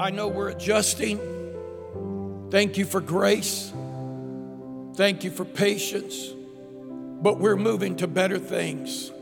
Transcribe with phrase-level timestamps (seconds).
[0.00, 1.18] I know we're adjusting.
[2.50, 3.70] Thank you for grace.
[4.94, 6.28] Thank you for patience.
[7.20, 9.12] But we're moving to better things.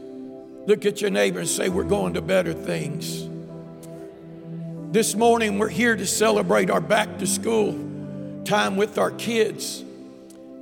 [0.68, 3.28] Look at your neighbor and say, We're going to better things.
[4.92, 7.72] This morning, we're here to celebrate our back to school
[8.44, 9.82] time with our kids.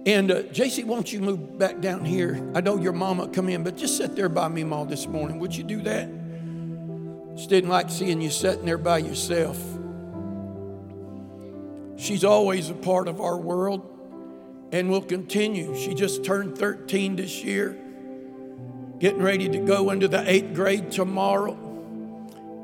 [0.07, 2.43] And uh, JC, won't you move back down here?
[2.55, 5.41] I know your mama come in, but just sit there by me, Ma, this morning.
[5.41, 6.09] Would you do that?
[7.37, 9.59] Just didn't like seeing you sitting there by yourself.
[11.97, 13.93] She's always a part of our world
[14.73, 15.77] and will continue.
[15.77, 17.79] She just turned 13 this year,
[18.99, 21.57] getting ready to go into the eighth grade tomorrow.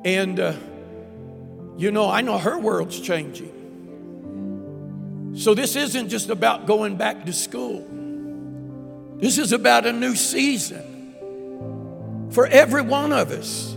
[0.04, 0.54] And uh,
[1.76, 3.60] you know, I know her world's changing.
[5.34, 7.88] So this isn't just about going back to school,
[9.16, 13.71] this is about a new season for every one of us.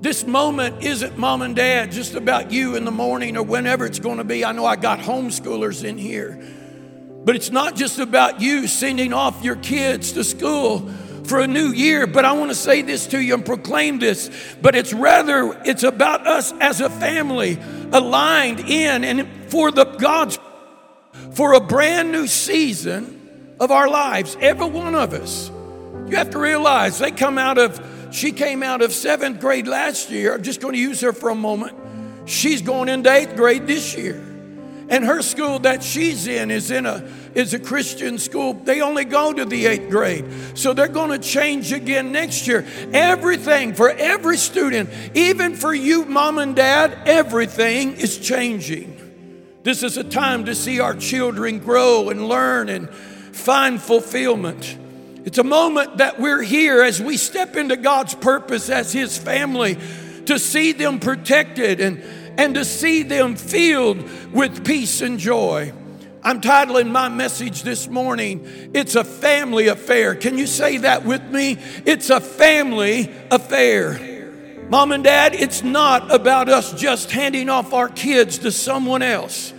[0.00, 3.98] This moment isn't mom and dad just about you in the morning or whenever it's
[3.98, 4.44] going to be.
[4.44, 6.38] I know I got homeschoolers in here,
[7.24, 10.88] but it's not just about you sending off your kids to school
[11.24, 14.30] for a new year, but I want to say this to you and proclaim this.
[14.60, 17.58] But it's rather, it's about us as a family
[17.90, 20.38] aligned in and for the God's,
[21.32, 24.36] for a brand new season of our lives.
[24.40, 25.50] Every one of us.
[26.08, 30.10] You have to realize they come out of, she came out of seventh grade last
[30.10, 30.34] year.
[30.34, 31.76] I'm just going to use her for a moment.
[32.28, 34.22] She's going into eighth grade this year.
[34.88, 38.54] And her school that she's in is in a is a Christian school.
[38.54, 40.24] They only go to the eighth grade.
[40.54, 42.64] So they're going to change again next year.
[42.92, 48.94] Everything for every student, even for you, mom and dad, everything is changing.
[49.64, 54.78] This is a time to see our children grow and learn and find fulfillment.
[55.26, 59.76] It's a moment that we're here as we step into God's purpose as His family
[60.26, 62.00] to see them protected and,
[62.38, 65.72] and to see them filled with peace and joy.
[66.22, 70.14] I'm titling my message this morning, It's a Family Affair.
[70.14, 71.58] Can you say that with me?
[71.84, 74.62] It's a family affair.
[74.68, 79.52] Mom and dad, it's not about us just handing off our kids to someone else,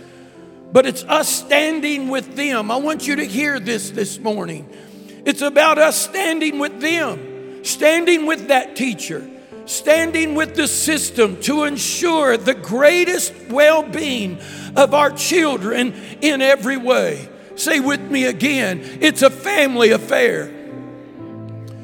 [0.72, 2.70] but it's us standing with them.
[2.70, 4.66] I want you to hear this this morning.
[5.24, 9.28] It's about us standing with them, standing with that teacher
[9.68, 14.38] standing with the system to ensure the greatest well being
[14.74, 17.28] of our children in every way.
[17.54, 20.54] Say with me again it's a family affair.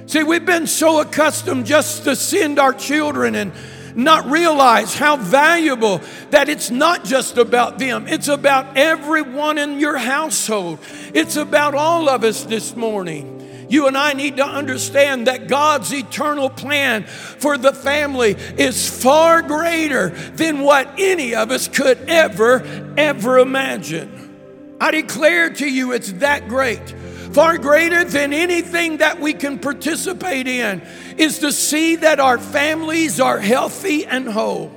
[0.06, 3.52] See, we've been so accustomed just to send our children and
[3.94, 6.00] not realize how valuable
[6.30, 10.78] that it's not just about them, it's about everyone in your household.
[11.14, 13.66] It's about all of us this morning.
[13.68, 19.42] You and I need to understand that God's eternal plan for the family is far
[19.42, 22.62] greater than what any of us could ever,
[22.96, 24.76] ever imagine.
[24.80, 26.94] I declare to you, it's that great.
[27.34, 30.80] Far greater than anything that we can participate in
[31.18, 34.72] is to see that our families are healthy and whole.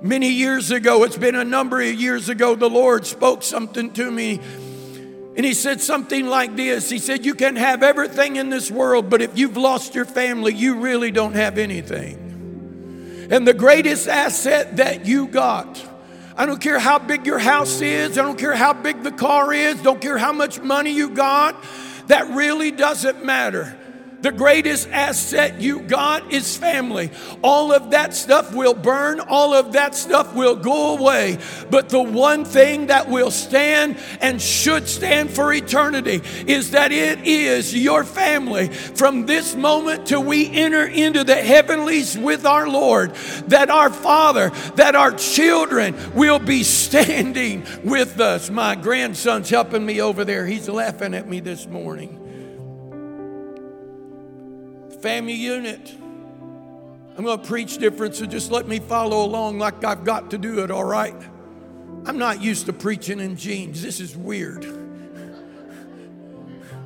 [0.00, 4.10] Many years ago, it's been a number of years ago, the Lord spoke something to
[4.10, 4.40] me
[5.38, 9.08] and he said something like this He said, You can have everything in this world,
[9.08, 13.28] but if you've lost your family, you really don't have anything.
[13.30, 15.80] And the greatest asset that you got,
[16.36, 19.52] I don't care how big your house is, I don't care how big the car
[19.52, 21.54] is, don't care how much money you got,
[22.08, 23.76] that really doesn't matter.
[24.20, 27.10] The greatest asset you got is family.
[27.42, 31.38] All of that stuff will burn, all of that stuff will go away.
[31.70, 37.20] But the one thing that will stand and should stand for eternity is that it
[37.26, 43.14] is your family from this moment till we enter into the heavenlies with our Lord,
[43.46, 48.50] that our Father, that our children will be standing with us.
[48.50, 50.44] My grandson's helping me over there.
[50.44, 52.17] He's laughing at me this morning
[55.00, 55.94] family unit.
[57.16, 60.38] I'm going to preach different, so just let me follow along like I've got to
[60.38, 61.16] do it, all right?
[62.06, 63.82] I'm not used to preaching in jeans.
[63.82, 64.64] This is weird.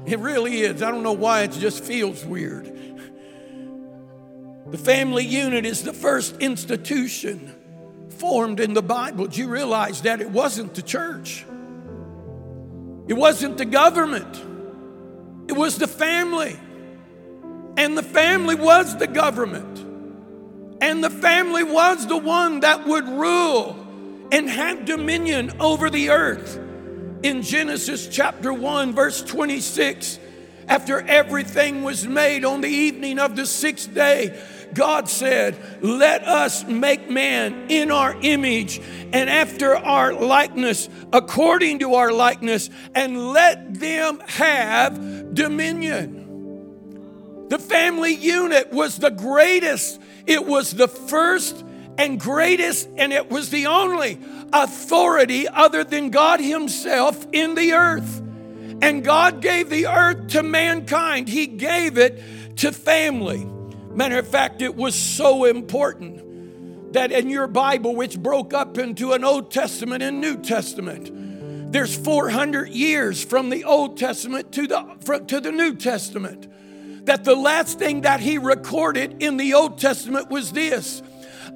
[0.07, 0.83] It really is.
[0.83, 2.67] I don't know why it just feels weird.
[4.71, 7.55] The family unit is the first institution
[8.09, 9.27] formed in the Bible.
[9.27, 11.45] Do you realize that it wasn't the church?
[13.07, 14.43] It wasn't the government.
[15.49, 16.59] It was the family.
[17.77, 19.79] And the family was the government.
[20.81, 23.77] And the family was the one that would rule
[24.33, 26.59] and have dominion over the earth.
[27.23, 30.19] In Genesis chapter 1, verse 26,
[30.69, 34.41] after everything was made on the evening of the sixth day,
[34.75, 38.81] God said, Let us make man in our image
[39.13, 46.22] and after our likeness, according to our likeness, and let them have dominion.
[47.53, 51.63] The family unit was the greatest, it was the first
[51.99, 54.19] and greatest, and it was the only
[54.55, 58.23] authority other than God Himself in the earth.
[58.81, 62.23] And God gave the earth to mankind, He gave it
[62.57, 63.47] to family.
[63.91, 69.13] Matter of fact, it was so important that in your Bible, which broke up into
[69.13, 75.23] an Old Testament and New Testament, there's 400 years from the Old Testament to the,
[75.27, 76.49] to the New Testament.
[77.05, 81.03] That the last thing that he recorded in the Old Testament was this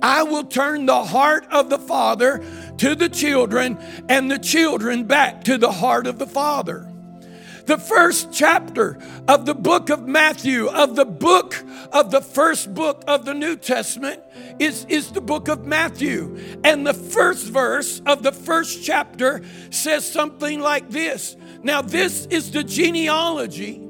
[0.02, 2.44] I will turn the heart of the father
[2.78, 3.78] to the children,
[4.08, 6.92] and the children back to the heart of the father.
[7.64, 11.56] The first chapter of the book of Matthew, of the book
[11.92, 14.22] of the first book of the New Testament,
[14.60, 16.38] is, is the book of Matthew.
[16.62, 21.36] And the first verse of the first chapter says something like this.
[21.64, 23.85] Now, this is the genealogy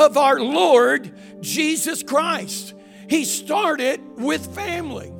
[0.00, 2.74] of our Lord Jesus Christ.
[3.08, 5.10] He started with family.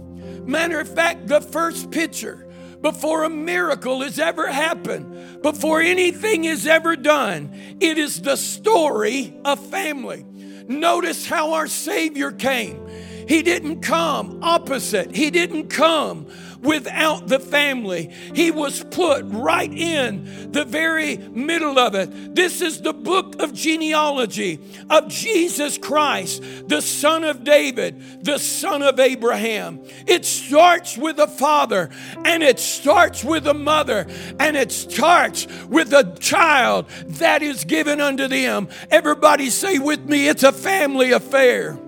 [0.44, 2.46] Matter of fact, the first picture
[2.80, 9.38] before a miracle has ever happened, before anything is ever done, it is the story
[9.44, 10.24] of family.
[10.66, 12.88] Notice how our Savior came.
[13.28, 16.28] He didn't come opposite, He didn't come
[16.62, 18.10] without the family.
[18.34, 22.34] He was put right in the very middle of it.
[22.34, 28.82] This is the book of genealogy of Jesus Christ, the son of David, the son
[28.82, 29.80] of Abraham.
[30.06, 31.90] It starts with a father
[32.24, 34.06] and it starts with a mother
[34.38, 38.68] and it starts with a child that is given unto them.
[38.90, 41.78] Everybody say with me, it's a family affair.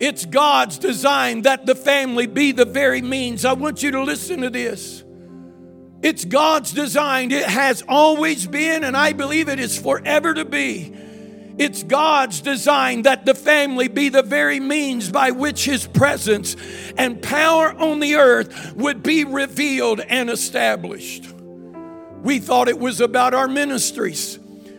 [0.00, 3.44] It's God's design that the family be the very means.
[3.44, 5.04] I want you to listen to this.
[6.02, 7.30] It's God's design.
[7.30, 10.94] It has always been, and I believe it is forever to be.
[11.58, 16.56] It's God's design that the family be the very means by which His presence
[16.96, 21.30] and power on the earth would be revealed and established.
[22.22, 24.38] We thought it was about our ministries,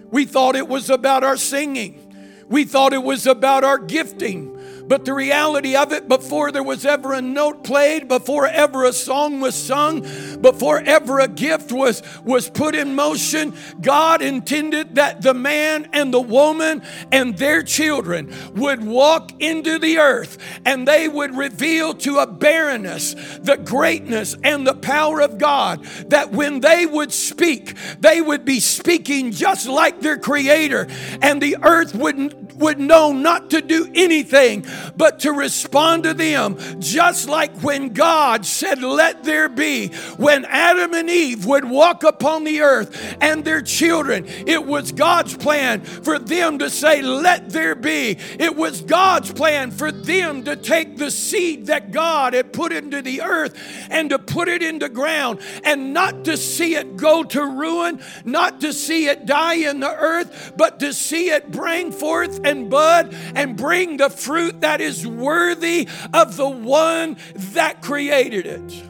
[0.09, 4.50] we thought it was about our singing, we thought it was about our gifting.
[4.91, 8.91] But the reality of it, before there was ever a note played, before ever a
[8.91, 10.01] song was sung,
[10.41, 16.13] before ever a gift was, was put in motion, God intended that the man and
[16.13, 22.17] the woman and their children would walk into the earth and they would reveal to
[22.17, 25.85] a barrenness the greatness and the power of God.
[26.09, 30.88] That when they would speak, they would be speaking just like their Creator,
[31.21, 34.65] and the earth would, would know not to do anything
[34.95, 39.87] but to respond to them, just like when God said, Let there be.
[40.17, 45.35] When Adam and Eve would walk upon the earth and their children, it was God's
[45.35, 48.17] plan for them to say, Let there be.
[48.39, 53.01] It was God's plan for them to take the seed that God had put into
[53.01, 53.57] the earth
[53.89, 58.61] and to put it into ground and not to see it go to ruin, not
[58.61, 63.15] to see it die in the earth, but to see it bring forth and bud
[63.36, 68.83] and bring the fruit that is worthy of the one that created it.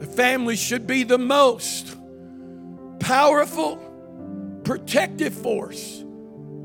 [0.00, 1.96] The family should be the most
[2.98, 3.76] powerful,
[4.64, 6.04] protective force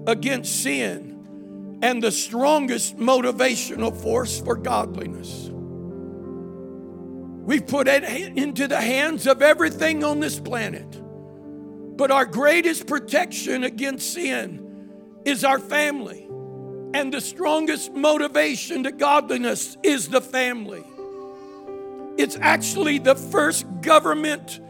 [0.07, 5.49] against sin and the strongest motivational force for godliness.
[7.45, 11.01] We've put it into the hands of everything on this planet.
[11.95, 14.64] But our greatest protection against sin
[15.25, 16.27] is our family.
[16.93, 20.83] And the strongest motivation to godliness is the family.
[22.17, 24.61] It's actually the first government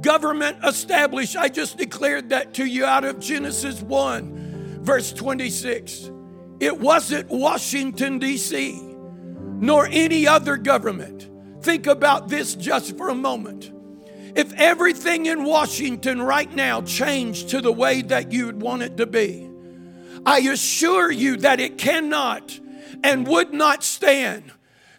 [0.00, 1.36] government established.
[1.36, 4.42] I just declared that to you out of Genesis 1
[4.82, 6.10] verse 26.
[6.60, 8.80] It wasn't Washington D.C.
[9.60, 11.28] nor any other government.
[11.62, 13.70] Think about this just for a moment.
[14.34, 19.06] If everything in Washington right now changed to the way that you'd want it to
[19.06, 19.48] be,
[20.24, 22.58] I assure you that it cannot
[23.02, 24.52] and would not stand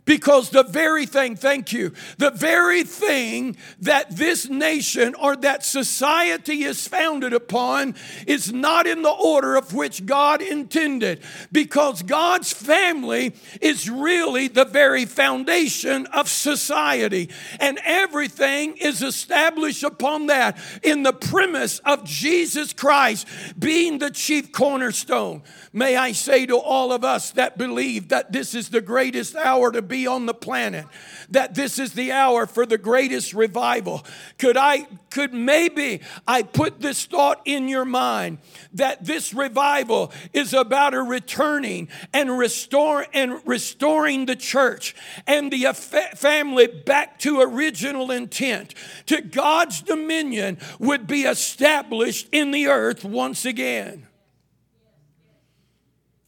[0.06, 6.64] Because the very thing, thank you, the very thing that this nation or that society
[6.64, 7.96] is founded upon
[8.28, 11.22] is not in the order of which God intended.
[11.54, 17.30] Because God's family is really the very foundation of society.
[17.62, 23.26] And everything is established upon that in the premise of Jesus Christ
[23.58, 25.44] being the chief cornerstone.
[25.72, 29.72] May I say to all of us that believe that this is the greatest hour
[29.72, 30.86] to be on the planet,
[31.30, 34.06] that this is the hour for the greatest revival.
[34.38, 38.40] Could I, could maybe I put this thought in your mind
[38.74, 44.96] that this revival is about a returning and restore and restoring the church
[45.28, 45.72] and the
[46.16, 48.74] family back to original intent,
[49.06, 54.08] to God's dominion would be established in the earth once again.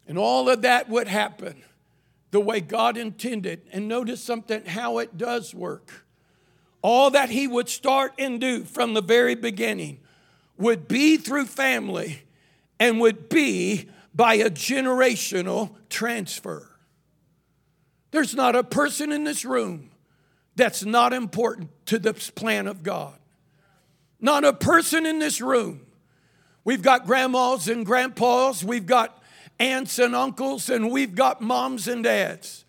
[0.08, 1.65] And all of that would happen
[2.36, 3.62] the way God intended.
[3.72, 6.06] And notice something how it does work.
[6.82, 10.02] All that He would start and do from the very beginning
[10.58, 12.24] would be through family
[12.78, 16.70] and would be by a generational transfer.
[18.12, 19.92] There's not a person in this room
[20.58, 23.18] that's not important to the plan of God.
[24.20, 25.86] Not a person in this room.
[26.66, 29.24] We've got grandmas and grandpas, we've got
[29.60, 32.66] aunts and uncles, and we've got moms and dads.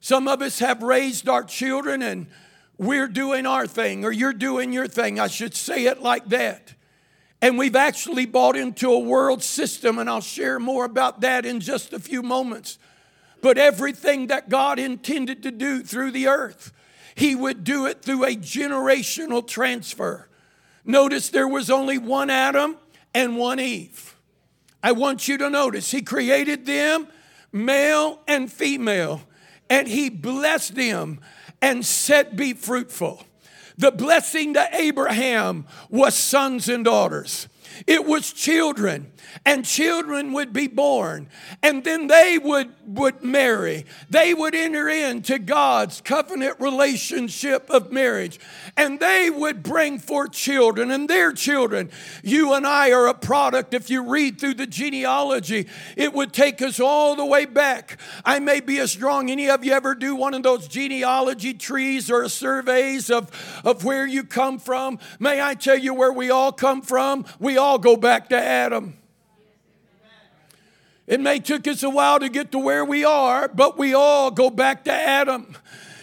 [0.00, 2.26] Some of us have raised our children and
[2.78, 5.20] we're doing our thing, or you're doing your thing.
[5.20, 6.74] I should say it like that.
[7.42, 11.60] And we've actually bought into a world system, and I'll share more about that in
[11.60, 12.78] just a few moments.
[13.42, 16.72] But everything that God intended to do through the earth,
[17.14, 20.28] He would do it through a generational transfer.
[20.82, 22.78] Notice there was only one Adam
[23.14, 24.16] and one Eve.
[24.82, 27.08] I want you to notice He created them
[27.52, 29.22] male and female,
[29.68, 31.20] and He blessed them
[31.60, 33.24] and said, Be fruitful.
[33.76, 37.48] The blessing to Abraham was sons and daughters.
[37.86, 39.12] It was children,
[39.44, 41.28] and children would be born,
[41.62, 43.86] and then they would, would marry.
[44.08, 48.38] They would enter into God's covenant relationship of marriage,
[48.76, 51.90] and they would bring forth children and their children.
[52.22, 53.74] You and I are a product.
[53.74, 57.98] If you read through the genealogy, it would take us all the way back.
[58.24, 59.30] I may be as strong.
[59.30, 63.30] Any of you ever do one of those genealogy trees or surveys of,
[63.64, 64.98] of where you come from?
[65.18, 67.24] May I tell you where we all come from?
[67.38, 68.96] We all go back to Adam.
[71.06, 74.30] It may took us a while to get to where we are, but we all
[74.30, 75.56] go back to Adam.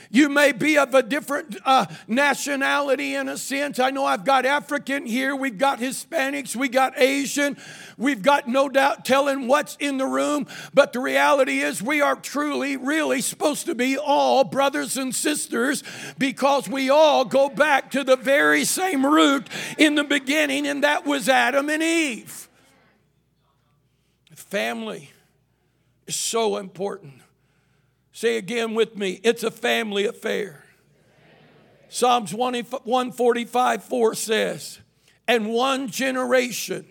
[0.10, 3.80] You may be of a different uh, nationality in a sense.
[3.80, 7.58] I know I've got African here, we've got Hispanics, we got Asian,
[7.98, 12.16] we've got no doubt telling what's in the room, but the reality is we are
[12.16, 15.84] truly, really supposed to be all brothers and sisters
[16.18, 19.48] because we all go back to the very same root
[19.78, 22.48] in the beginning, and that was Adam and Eve.
[24.36, 25.12] Family
[26.06, 27.22] is so important.
[28.17, 30.65] Say again with me it's a family affair.
[31.88, 34.79] Psalms 145 4 says,
[35.27, 36.88] And one generation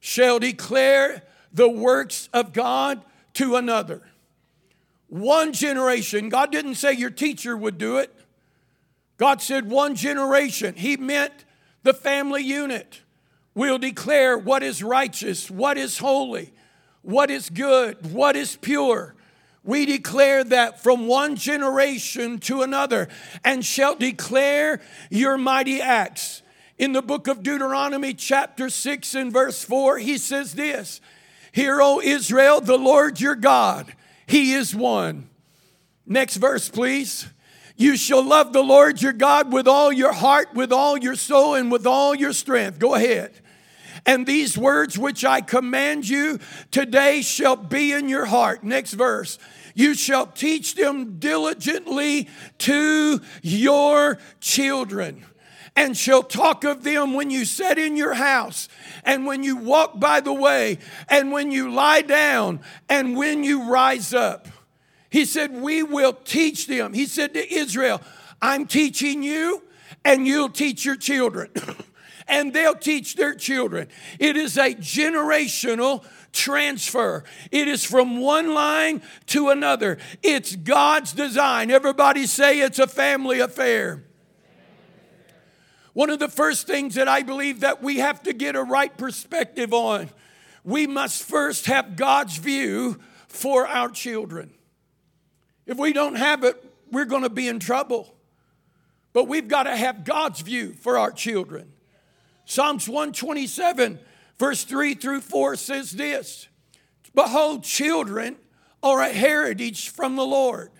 [0.00, 3.02] shall declare the works of God
[3.34, 4.00] to another.
[5.08, 6.30] One generation.
[6.30, 8.10] God didn't say your teacher would do it.
[9.18, 10.74] God said one generation.
[10.74, 11.44] He meant
[11.82, 13.02] the family unit
[13.54, 16.54] will declare what is righteous, what is holy,
[17.02, 19.14] what is good, what is pure,
[19.64, 23.08] we declare that from one generation to another,
[23.44, 26.42] and shall declare your mighty acts.
[26.78, 31.00] In the book of Deuteronomy, chapter 6 and verse 4, he says this
[31.52, 33.94] Hear, O Israel, the Lord your God,
[34.26, 35.28] he is one.
[36.06, 37.28] Next verse, please.
[37.76, 41.54] You shall love the Lord your God with all your heart, with all your soul,
[41.54, 42.78] and with all your strength.
[42.78, 43.41] Go ahead.
[44.04, 46.38] And these words which I command you
[46.70, 48.64] today shall be in your heart.
[48.64, 49.38] Next verse.
[49.74, 52.28] You shall teach them diligently
[52.58, 55.24] to your children
[55.76, 58.68] and shall talk of them when you sit in your house,
[59.04, 60.78] and when you walk by the way,
[61.08, 64.48] and when you lie down, and when you rise up.
[65.08, 66.92] He said, We will teach them.
[66.92, 68.00] He said to Israel,
[68.40, 69.62] I'm teaching you,
[70.04, 71.50] and you'll teach your children.
[72.32, 73.86] and they'll teach their children.
[74.18, 77.22] It is a generational transfer.
[77.52, 79.98] It is from one line to another.
[80.22, 81.70] It's God's design.
[81.70, 84.02] Everybody say it's a family affair.
[85.92, 88.96] One of the first things that I believe that we have to get a right
[88.96, 90.08] perspective on,
[90.64, 92.98] we must first have God's view
[93.28, 94.54] for our children.
[95.66, 98.14] If we don't have it we're going to be in trouble.
[99.12, 101.71] But we've got to have God's view for our children.
[102.44, 103.98] Psalms 127,
[104.38, 106.48] verse 3 through 4 says this
[107.14, 108.36] Behold, children
[108.82, 110.70] are a heritage from the Lord.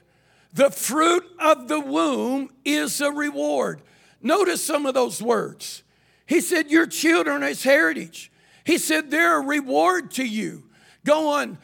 [0.52, 3.80] The fruit of the womb is a reward.
[4.20, 5.82] Notice some of those words.
[6.26, 8.30] He said, Your children is heritage.
[8.64, 10.64] He said, They're a reward to you.
[11.04, 11.58] Going,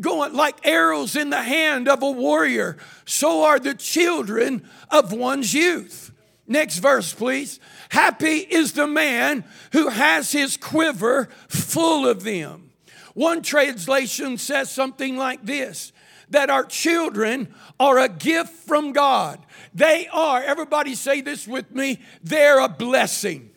[0.00, 5.52] going like arrows in the hand of a warrior, so are the children of one's
[5.52, 6.12] youth.
[6.46, 7.60] Next verse, please.
[7.90, 12.70] Happy is the man who has his quiver full of them.
[13.14, 15.92] One translation says something like this
[16.30, 19.38] that our children are a gift from God.
[19.74, 23.50] They are, everybody say this with me, they're a blessing.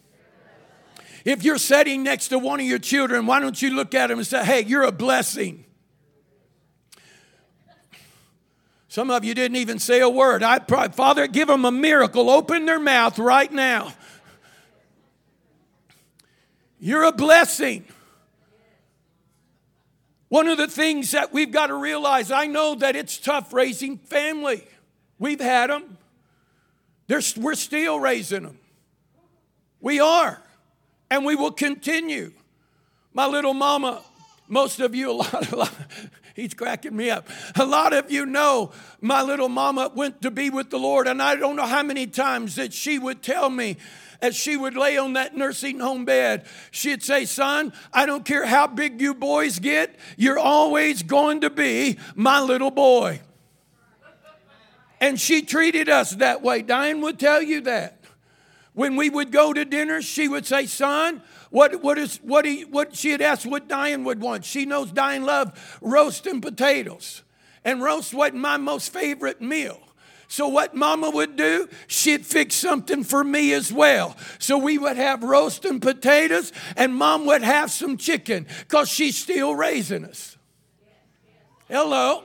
[1.25, 4.19] If you're sitting next to one of your children, why don't you look at them
[4.19, 5.65] and say, hey, you're a blessing?
[8.88, 10.43] Some of you didn't even say a word.
[10.43, 12.29] I probably, Father, give them a miracle.
[12.29, 13.93] Open their mouth right now.
[16.81, 17.85] You're a blessing.
[20.29, 24.00] One of the things that we've got to realize, I know that it's tough raising
[24.00, 24.65] family.
[25.19, 25.97] We've had them.
[27.05, 28.57] There's, we're still raising them.
[29.79, 30.41] We are
[31.11, 32.31] and we will continue.
[33.13, 34.01] My little mama,
[34.47, 35.73] most of you, a lot, a lot,
[36.35, 37.27] he's cracking me up.
[37.55, 38.71] A lot of you know
[39.01, 42.07] my little mama went to be with the Lord, and I don't know how many
[42.07, 43.77] times that she would tell me,
[44.21, 48.45] as she would lay on that nursing home bed, she'd say, Son, I don't care
[48.45, 53.21] how big you boys get, you're always going to be my little boy.
[54.99, 56.61] And she treated us that way.
[56.61, 57.97] Diane would tell you that.
[58.73, 62.63] When we would go to dinner, she would say, Son, what, what, is, what, he,
[62.63, 64.45] what she had asked what Diane would want.
[64.45, 67.23] She knows Diane loved roast and potatoes.
[67.65, 69.81] And roast wasn't my most favorite meal.
[70.31, 74.15] So, what mama would do, she'd fix something for me as well.
[74.39, 79.17] So, we would have roast and potatoes, and mom would have some chicken because she's
[79.17, 80.38] still raising us.
[81.67, 82.23] Hello.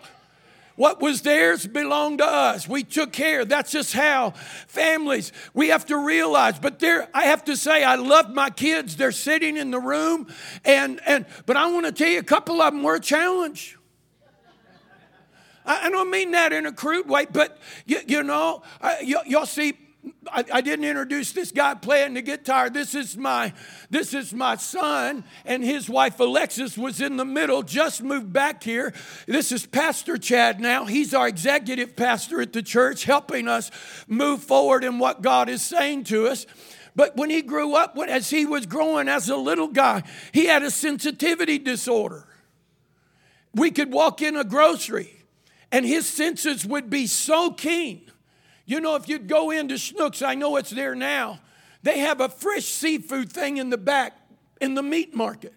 [0.76, 2.68] What was theirs belonged to us.
[2.68, 3.44] We took care.
[3.44, 4.34] That's just how
[4.68, 6.60] families, we have to realize.
[6.60, 8.94] But there, I have to say, I love my kids.
[8.94, 10.28] They're sitting in the room.
[10.64, 13.75] And, and but I want to tell you, a couple of them were a challenge.
[15.66, 18.62] I, I don't mean that in a crude way, but you, you know,
[19.04, 19.74] y'all see
[20.30, 22.70] I, I, didn't introduce this guy playing the guitar.
[22.70, 23.52] This is my
[23.90, 28.62] this is my son, and his wife Alexis was in the middle, just moved back
[28.62, 28.92] here.
[29.26, 30.84] This is Pastor Chad now.
[30.84, 33.70] He's our executive pastor at the church, helping us
[34.06, 36.46] move forward in what God is saying to us.
[36.94, 40.62] But when he grew up, as he was growing as a little guy, he had
[40.62, 42.26] a sensitivity disorder.
[43.54, 45.15] We could walk in a grocery,
[45.72, 48.06] and his senses would be so keen
[48.66, 51.38] you know, if you'd go into Schnucks, I know it's there now,
[51.84, 54.18] they have a fresh seafood thing in the back
[54.60, 55.54] in the meat market.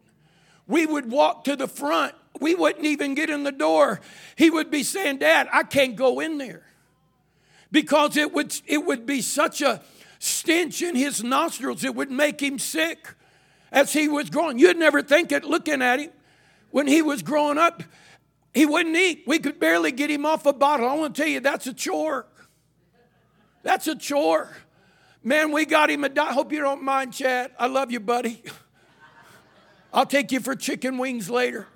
[0.67, 2.13] We would walk to the front.
[2.39, 3.99] We wouldn't even get in the door.
[4.35, 6.61] He would be saying, Dad, I can't go in there.
[7.71, 9.81] Because it would, it would be such a
[10.19, 13.15] stench in his nostrils, it would make him sick
[13.71, 14.59] as he was growing.
[14.59, 16.11] You'd never think it looking at him.
[16.71, 17.81] When he was growing up,
[18.53, 19.23] he wouldn't eat.
[19.27, 20.87] We could barely get him off a bottle.
[20.87, 22.25] I want to tell you, that's a chore.
[23.63, 24.55] That's a chore.
[25.23, 26.33] Man, we got him a diet.
[26.33, 27.51] Hope you don't mind, Chad.
[27.59, 28.41] I love you, buddy.
[29.93, 31.67] I'll take you for chicken wings later.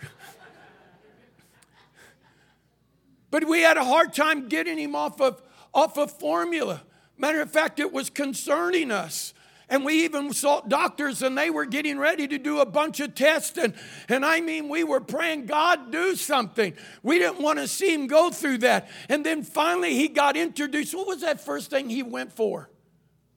[3.32, 5.42] But we had a hard time getting him off of,
[5.74, 6.84] off of formula.
[7.18, 9.34] Matter of fact, it was concerning us.
[9.74, 13.16] And we even saw doctors and they were getting ready to do a bunch of
[13.16, 13.58] tests.
[13.58, 13.74] And,
[14.08, 16.76] and I mean, we were praying, God, do something.
[17.02, 18.88] We didn't want to see him go through that.
[19.10, 20.94] And then finally, he got introduced.
[20.94, 22.70] What was that first thing he went for?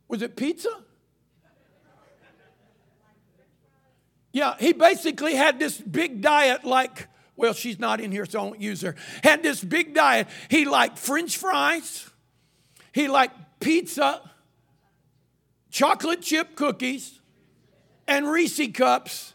[0.09, 0.69] Was it pizza?
[4.31, 8.43] Yeah, he basically had this big diet like, well, she's not in here, so I
[8.43, 8.95] won't use her.
[9.25, 10.29] Had this big diet.
[10.51, 12.11] He liked french fries,
[12.93, 14.21] he liked pizza
[15.77, 17.21] chocolate chip cookies
[18.09, 19.35] and Reese cups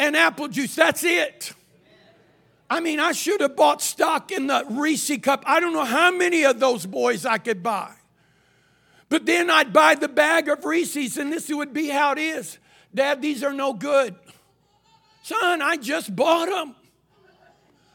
[0.00, 0.74] and apple juice.
[0.74, 1.52] That's it.
[2.68, 5.44] I mean, I should have bought stock in the Reese cup.
[5.46, 7.92] I don't know how many of those boys I could buy.
[9.08, 12.58] But then I'd buy the bag of Reese's, and this would be how it is.
[12.92, 14.16] Dad, these are no good.
[15.22, 16.74] Son, I just bought them.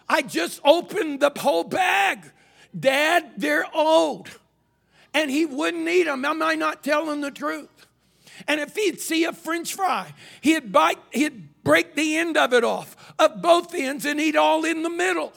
[0.08, 2.32] I just opened the whole bag.
[2.78, 4.30] Dad, they're old
[5.16, 6.26] and he wouldn't eat them.
[6.26, 7.70] Am I not telling the truth?
[8.50, 12.66] And if he'd see a french fry, he'd bite, he'd break the end of it
[12.66, 15.32] off, of both ends, and eat all in the middle.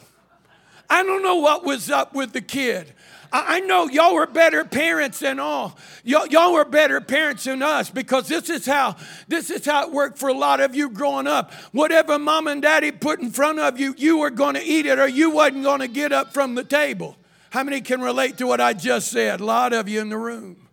[0.90, 2.92] I don't know what was up with the kid.
[3.30, 5.78] I know y'all were better parents than all.
[6.02, 8.96] Y'all, y'all were better parents than us because this is how
[9.28, 11.52] this is how it worked for a lot of you growing up.
[11.72, 14.98] Whatever mom and daddy put in front of you, you were going to eat it
[14.98, 17.18] or you wasn't going to get up from the table.
[17.50, 19.40] How many can relate to what I just said?
[19.40, 20.68] A lot of you in the room.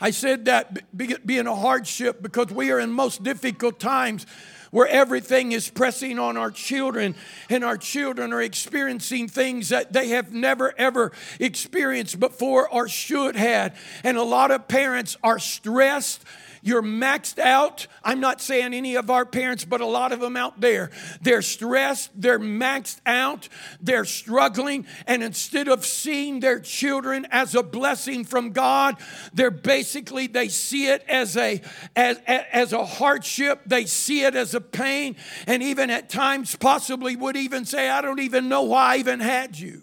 [0.00, 4.26] I said that being a hardship because we are in most difficult times
[4.72, 7.14] where everything is pressing on our children,
[7.50, 13.36] and our children are experiencing things that they have never ever experienced before or should
[13.36, 13.78] have.
[14.02, 16.24] And a lot of parents are stressed
[16.62, 17.86] you're maxed out.
[18.04, 20.90] I'm not saying any of our parents, but a lot of them out there.
[21.20, 23.48] They're stressed, they're maxed out,
[23.80, 28.96] they're struggling, and instead of seeing their children as a blessing from God,
[29.34, 31.60] they're basically they see it as a
[31.96, 37.16] as, as a hardship, they see it as a pain, and even at times possibly
[37.16, 39.82] would even say, I don't even know why I even had you.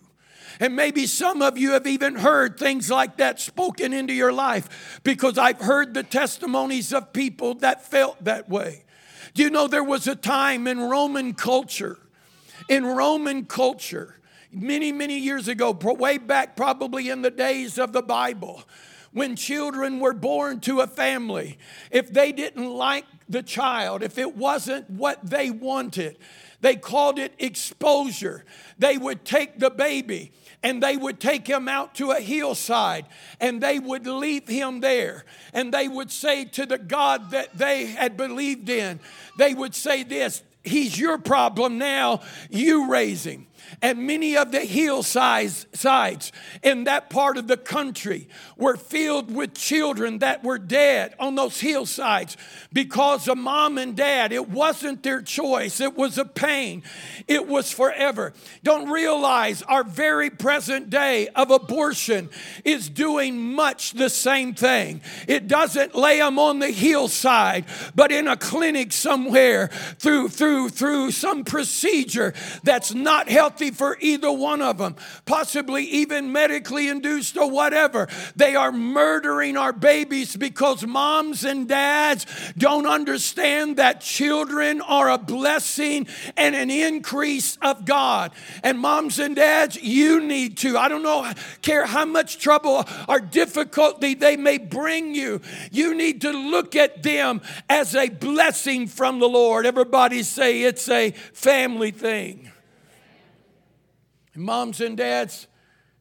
[0.59, 4.99] And maybe some of you have even heard things like that spoken into your life
[5.03, 8.83] because I've heard the testimonies of people that felt that way.
[9.33, 11.97] Do you know there was a time in Roman culture,
[12.67, 14.19] in Roman culture,
[14.51, 18.63] many, many years ago, way back probably in the days of the Bible,
[19.11, 21.57] when children were born to a family,
[21.89, 26.17] if they didn't like the child, if it wasn't what they wanted,
[26.61, 28.45] they called it exposure.
[28.77, 30.31] They would take the baby
[30.63, 33.05] and they would take him out to a hillside
[33.39, 35.25] and they would leave him there.
[35.53, 38.99] And they would say to the God that they had believed in,
[39.37, 43.47] they would say this, He's your problem now, you raise him
[43.81, 46.31] and many of the hillsides sides
[46.63, 48.27] in that part of the country
[48.57, 52.37] were filled with children that were dead on those hillsides
[52.73, 54.31] because of mom and dad.
[54.31, 56.83] It wasn't their choice, it was a pain,
[57.27, 58.33] it was forever.
[58.63, 62.29] Don't realize our very present day of abortion
[62.65, 65.01] is doing much the same thing.
[65.27, 71.11] It doesn't lay them on the hillside, but in a clinic somewhere through through through
[71.11, 74.95] some procedure that's not healthy for either one of them,
[75.25, 78.07] possibly even medically induced or whatever.
[78.35, 82.25] They are murdering our babies because moms and dads
[82.57, 88.31] don't understand that children are a blessing and an increase of God.
[88.63, 93.19] And moms and dads, you need to, I don't know, care how much trouble or
[93.19, 95.41] difficulty they may bring you,
[95.71, 99.65] you need to look at them as a blessing from the Lord.
[99.65, 102.51] Everybody say it's a family thing.
[104.39, 105.47] Moms and dads,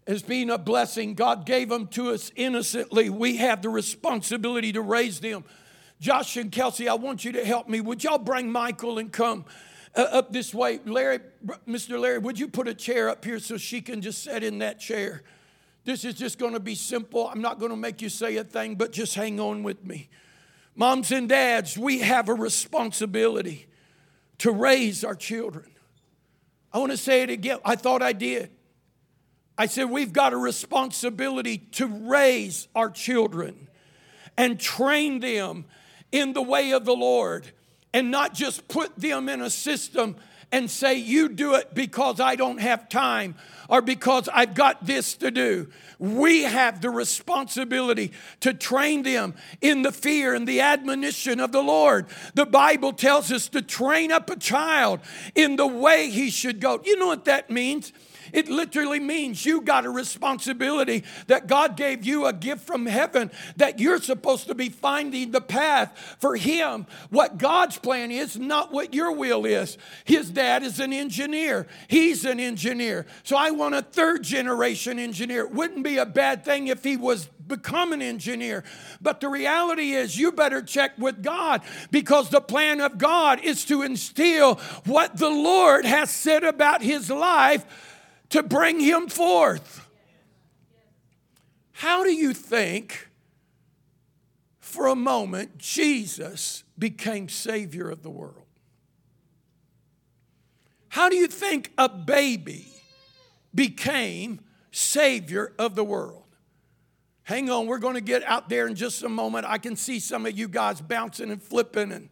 [0.07, 3.11] as being a blessing, God gave them to us innocently.
[3.11, 5.45] We have the responsibility to raise them.
[6.01, 7.81] Josh and Kelsey, I want you to help me.
[7.81, 9.45] Would y'all bring Michael and come
[9.97, 10.79] uh, up this way?
[10.85, 11.19] Larry,
[11.67, 11.99] Mr.
[11.99, 14.79] Larry, would you put a chair up here so she can just sit in that
[14.79, 15.25] chair?
[15.85, 17.29] This is just going to be simple.
[17.29, 20.09] I'm not going to make you say a thing, but just hang on with me.
[20.77, 23.67] Moms and dads, we have a responsibility
[24.39, 25.67] to raise our children.
[26.73, 27.59] I want to say it again.
[27.65, 28.51] I thought I did.
[29.57, 33.69] I said, we've got a responsibility to raise our children
[34.37, 35.65] and train them
[36.13, 37.51] in the way of the Lord
[37.93, 40.17] and not just put them in a system
[40.53, 43.35] and say, You do it because I don't have time
[43.69, 45.69] or because I've got this to do.
[45.99, 51.63] We have the responsibility to train them in the fear and the admonition of the
[51.63, 52.07] Lord.
[52.35, 55.01] The Bible tells us to train up a child
[55.35, 56.81] in the way he should go.
[56.85, 57.93] You know what that means?
[58.33, 63.31] It literally means you got a responsibility that God gave you a gift from heaven
[63.57, 66.87] that you're supposed to be finding the path for Him.
[67.11, 69.79] What God's plan is, not what your will is.
[70.05, 73.07] His dad is an engineer, he's an engineer.
[73.23, 75.45] So I want a third generation engineer.
[75.45, 78.63] It wouldn't be a bad thing if he was become an engineer.
[79.01, 83.65] But the reality is, you better check with God because the plan of God is
[83.67, 87.65] to instill what the Lord has said about his life
[88.31, 89.87] to bring him forth.
[91.73, 93.09] How do you think,
[94.59, 98.47] for a moment, Jesus became Savior of the world?
[100.89, 102.67] How do you think a baby
[103.55, 104.41] became
[104.73, 106.25] Savior of the world?
[107.23, 109.47] Hang on, we're going to get out there in just a moment.
[109.47, 112.09] I can see some of you guys bouncing and flipping and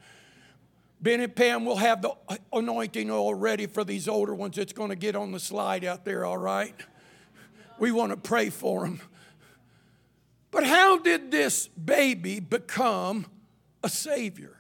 [1.01, 2.15] Ben and Pam will have the
[2.53, 4.59] anointing oil ready for these older ones.
[4.59, 6.75] It's going to get on the slide out there, all right?
[7.79, 9.01] We want to pray for them.
[10.51, 13.27] But how did this baby become
[13.83, 14.57] a savior?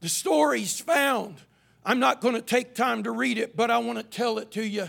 [0.00, 1.36] The story's found.
[1.84, 4.50] I'm not going to take time to read it, but I want to tell it
[4.52, 4.88] to you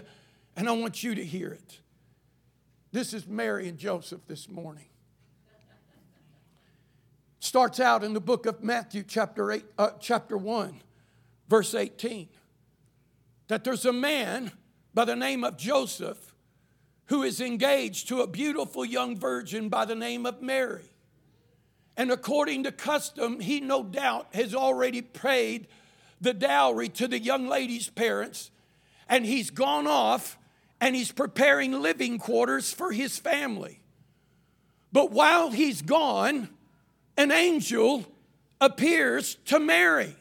[0.56, 1.80] and I want you to hear it.
[2.92, 4.86] This is Mary and Joseph this morning.
[7.42, 10.80] Starts out in the book of Matthew, chapter, eight, uh, chapter 1,
[11.50, 12.30] verse 18,
[13.48, 14.52] that there's a man
[14.94, 16.36] by the name of Joseph
[17.08, 20.86] who is engaged to a beautiful young virgin by the name of Mary.
[21.98, 25.68] And according to custom, he no doubt has already paid
[26.22, 28.52] the dowry to the young lady's parents,
[29.10, 30.38] and he's gone off
[30.80, 33.82] and he's preparing living quarters for his family.
[34.92, 36.50] But while he's gone,
[37.18, 38.06] an angel
[38.60, 40.16] appears to Mary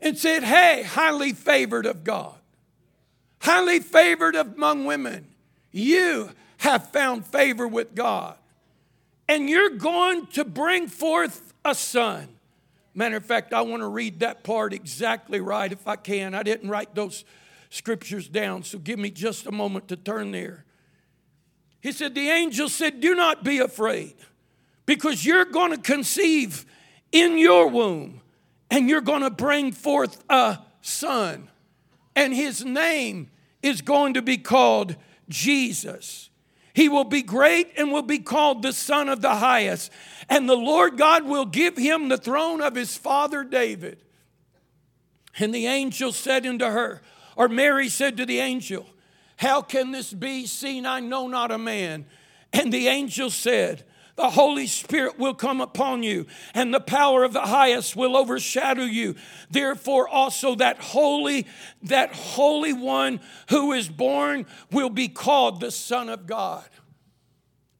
[0.00, 2.34] and said, Hey, highly favored of God,
[3.40, 5.26] highly favored among women,
[5.70, 8.36] you have found favor with God,
[9.28, 12.28] and you're going to bring forth a son.
[12.94, 16.34] Matter of fact, I want to read that part exactly right if I can.
[16.34, 17.24] I didn't write those
[17.70, 20.64] scriptures down, so give me just a moment to turn there.
[21.80, 24.14] He said, The angel said, Do not be afraid,
[24.86, 26.66] because you're going to conceive
[27.12, 28.20] in your womb,
[28.70, 31.48] and you're going to bring forth a son,
[32.16, 33.30] and his name
[33.62, 34.96] is going to be called
[35.28, 36.28] Jesus.
[36.74, 39.92] He will be great and will be called the Son of the Highest.
[40.28, 44.02] And the Lord God will give him the throne of his father David.
[45.38, 47.00] And the angel said unto her,
[47.36, 48.86] or Mary said to the angel,
[49.36, 52.06] How can this be, seeing I know not a man?
[52.52, 53.84] And the angel said,
[54.16, 58.84] the Holy Spirit will come upon you, and the power of the highest will overshadow
[58.84, 59.16] you.
[59.50, 61.46] Therefore, also that holy,
[61.82, 66.64] that holy one who is born will be called the Son of God.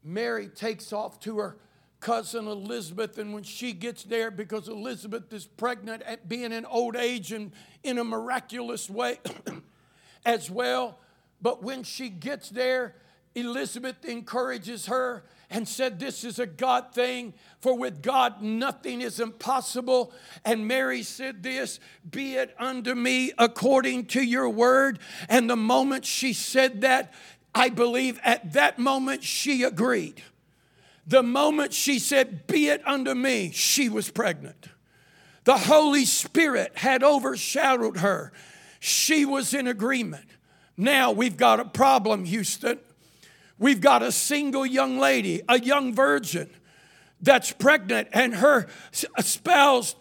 [0.03, 1.57] Mary takes off to her
[2.01, 6.97] cousin Elizabeth, and when she gets there, because Elizabeth is pregnant at being in old
[6.97, 9.19] age and in a miraculous way
[10.27, 10.99] as well.
[11.41, 12.97] But when she gets there,
[13.35, 19.21] Elizabeth encourages her and said, This is a God thing, for with God nothing is
[19.21, 20.13] impossible.
[20.45, 24.99] And Mary said, This, be it unto me according to your word.
[25.29, 27.13] And the moment she said that,
[27.55, 30.23] I believe at that moment she agreed.
[31.07, 34.69] The moment she said, Be it unto me, she was pregnant.
[35.45, 38.33] The Holy Spirit had overshadowed her.
[38.81, 40.25] She was in agreement.
[40.77, 42.79] Now we've got a problem, Houston.
[43.59, 46.51] We've got a single young lady, a young virgin
[47.21, 48.67] that's pregnant, and her
[49.21, 49.95] spouse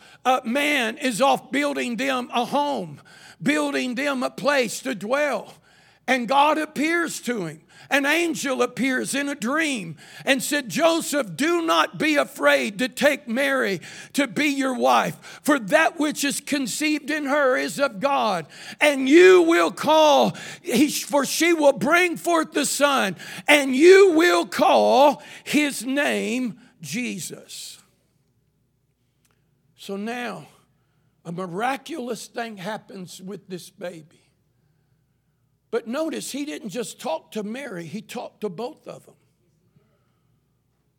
[0.44, 3.00] man is off building them a home,
[3.42, 5.54] building them a place to dwell.
[6.08, 11.62] And God appears to him an angel appears in a dream and said, Joseph, do
[11.62, 13.82] not be afraid to take Mary
[14.14, 18.48] to be your wife, for that which is conceived in her is of God.
[18.80, 23.16] And you will call, for she will bring forth the Son,
[23.48, 27.82] and you will call his name Jesus.
[29.76, 30.48] So now,
[31.26, 34.23] a miraculous thing happens with this baby.
[35.74, 39.16] But notice he didn't just talk to Mary, he talked to both of them.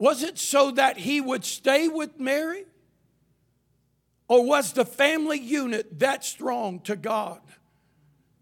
[0.00, 2.64] Was it so that he would stay with Mary?
[4.26, 7.40] Or was the family unit that strong to God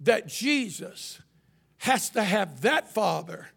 [0.01, 1.21] that Jesus
[1.77, 3.49] has to have that father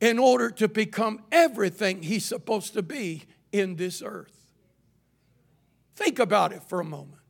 [0.00, 4.52] in order to become everything he's supposed to be in this earth?
[5.96, 7.23] Think about it for a moment.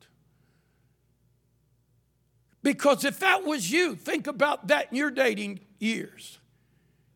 [2.65, 6.39] Because if that was you, think about that in your dating years.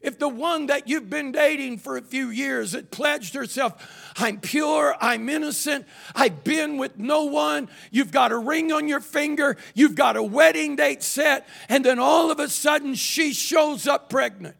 [0.01, 4.41] If the one that you've been dating for a few years had pledged herself, I'm
[4.41, 9.57] pure, I'm innocent, I've been with no one, you've got a ring on your finger,
[9.75, 14.11] you've got a wedding date set, and then all of a sudden she shows up
[14.11, 14.55] pregnant.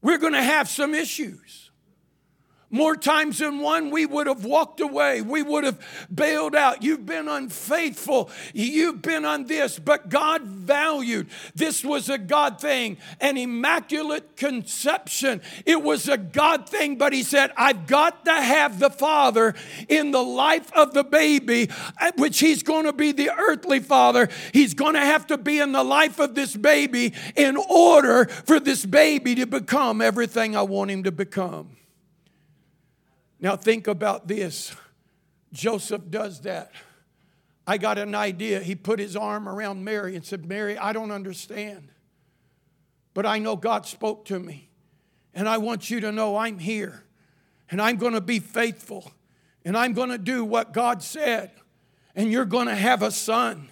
[0.00, 1.69] We're gonna have some issues.
[2.72, 5.22] More times than one, we would have walked away.
[5.22, 5.80] We would have
[6.14, 6.84] bailed out.
[6.84, 8.30] You've been unfaithful.
[8.54, 9.78] You've been on this.
[9.78, 15.42] But God valued this was a God thing, an immaculate conception.
[15.66, 19.54] It was a God thing, but He said, I've got to have the Father
[19.88, 21.70] in the life of the baby,
[22.16, 24.28] which He's going to be the earthly Father.
[24.52, 28.60] He's going to have to be in the life of this baby in order for
[28.60, 31.79] this baby to become everything I want him to become.
[33.40, 34.74] Now, think about this
[35.52, 36.72] Joseph does that.
[37.66, 38.60] I got an idea.
[38.60, 41.88] He put his arm around Mary and said, Mary, I don't understand,
[43.14, 44.68] but I know God spoke to me.
[45.34, 47.04] And I want you to know I'm here
[47.70, 49.12] and I'm going to be faithful
[49.64, 51.52] and I'm going to do what God said.
[52.16, 53.68] And you're going to have a son.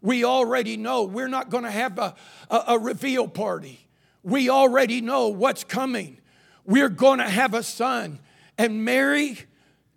[0.00, 2.14] We already know we're not going to have a,
[2.50, 3.86] a, a reveal party.
[4.22, 6.18] we already know what's coming.
[6.64, 8.20] We're going to have a son.
[8.56, 9.38] And Mary,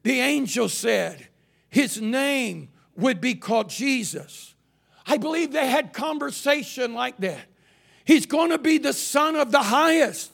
[0.03, 1.27] the angel said,
[1.69, 4.55] his name would be called Jesus.
[5.05, 7.45] I believe they had conversation like that.
[8.05, 10.31] He's going to be the son of the highest.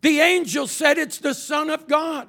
[0.00, 2.28] The angel said it's the son of God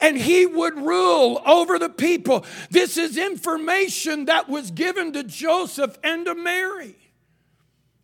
[0.00, 2.44] and he would rule over the people.
[2.70, 6.96] This is information that was given to Joseph and to Mary.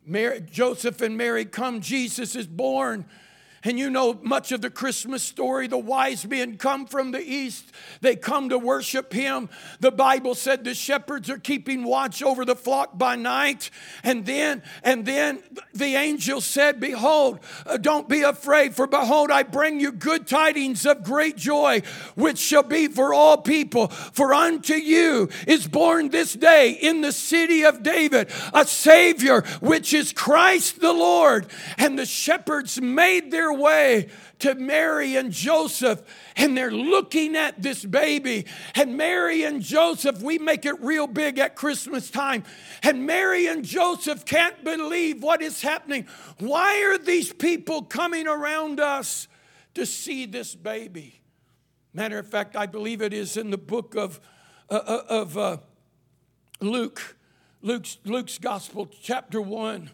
[0.04, 3.06] Mary Joseph and Mary come, Jesus is born.
[3.64, 5.66] And you know much of the Christmas story.
[5.66, 7.72] The wise men come from the east.
[8.02, 9.48] They come to worship him.
[9.80, 13.70] The Bible said the shepherds are keeping watch over the flock by night.
[14.02, 19.42] And then, and then the angel said, Behold, uh, don't be afraid, for behold, I
[19.42, 21.80] bring you good tidings of great joy,
[22.16, 23.88] which shall be for all people.
[23.88, 29.94] For unto you is born this day in the city of David a Savior, which
[29.94, 31.46] is Christ the Lord.
[31.78, 34.08] And the shepherds made their way
[34.40, 36.02] to Mary and Joseph,
[36.36, 38.46] and they're looking at this baby.
[38.74, 42.44] And Mary and Joseph, we make it real big at Christmas time.
[42.82, 46.06] And Mary and Joseph can't believe what is happening.
[46.38, 49.28] Why are these people coming around us
[49.74, 51.20] to see this baby?
[51.92, 54.20] Matter of fact, I believe it is in the book of,
[54.68, 55.56] uh, uh of uh,
[56.60, 57.16] Luke,
[57.62, 59.90] Luke's, Luke's Gospel, chapter 1.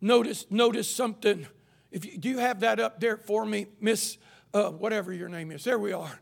[0.00, 1.46] Notice, notice something
[1.94, 4.18] if you, do you have that up there for me, Miss,
[4.52, 5.62] uh, whatever your name is?
[5.62, 6.20] There we are.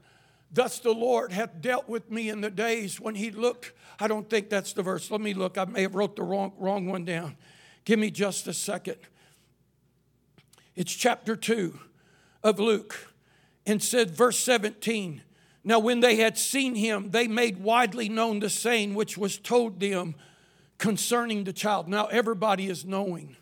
[0.53, 3.73] Thus the Lord hath dealt with me in the days when he looked.
[3.99, 5.11] I don't think that's the verse.
[5.11, 5.57] Let me look.
[5.57, 7.39] I may have wrote the wrong, wrong one down.
[7.87, 8.99] Give me just a second.
[10.77, 11.81] It's chapter 2
[12.45, 13.15] of Luke
[13.65, 15.23] and said, verse 17.
[15.65, 19.81] Now, when they had seen him, they made widely known the saying which was told
[19.81, 20.17] them
[20.77, 21.89] concerning the child.
[21.89, 23.37] Now, everybody is knowing.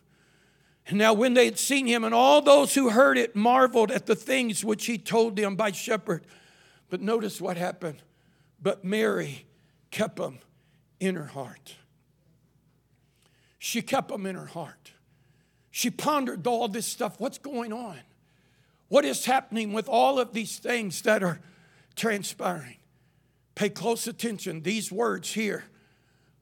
[0.93, 4.17] Now, when they had seen him, and all those who heard it marveled at the
[4.17, 6.25] things which he told them by shepherd.
[6.89, 8.03] But notice what happened.
[8.61, 9.47] But Mary
[9.91, 10.39] kept them
[10.99, 11.77] in her heart.
[13.59, 14.93] She kept them in her heart.
[15.71, 17.21] She pondered all this stuff.
[17.21, 17.99] What's going on?
[18.89, 21.41] What is happening with all of these things that are
[21.95, 22.79] transpiring?
[23.55, 24.63] Pay close attention.
[24.63, 25.65] These words here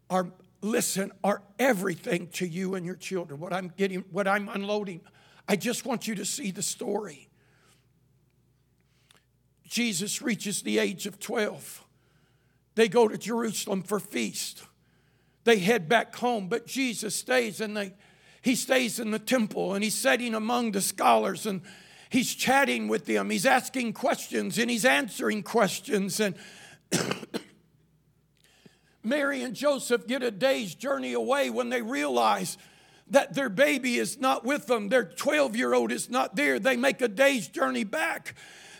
[0.08, 0.28] are
[0.60, 3.40] listen, are everything to you and your children.
[3.40, 5.00] What I'm getting, what I'm unloading.
[5.48, 7.28] I just want you to see the story.
[9.64, 11.84] Jesus reaches the age of 12.
[12.74, 14.62] They go to Jerusalem for feast.
[15.44, 17.94] They head back home, but Jesus stays and they
[18.42, 21.60] he stays in the temple and he's sitting among the scholars and
[22.08, 23.30] he's chatting with them.
[23.30, 26.34] He's asking questions and he's answering questions and
[29.08, 32.58] Mary and Joseph get a day's journey away when they realize
[33.10, 34.88] that their baby is not with them.
[34.88, 36.58] Their 12 year old is not there.
[36.58, 38.34] They make a day's journey back.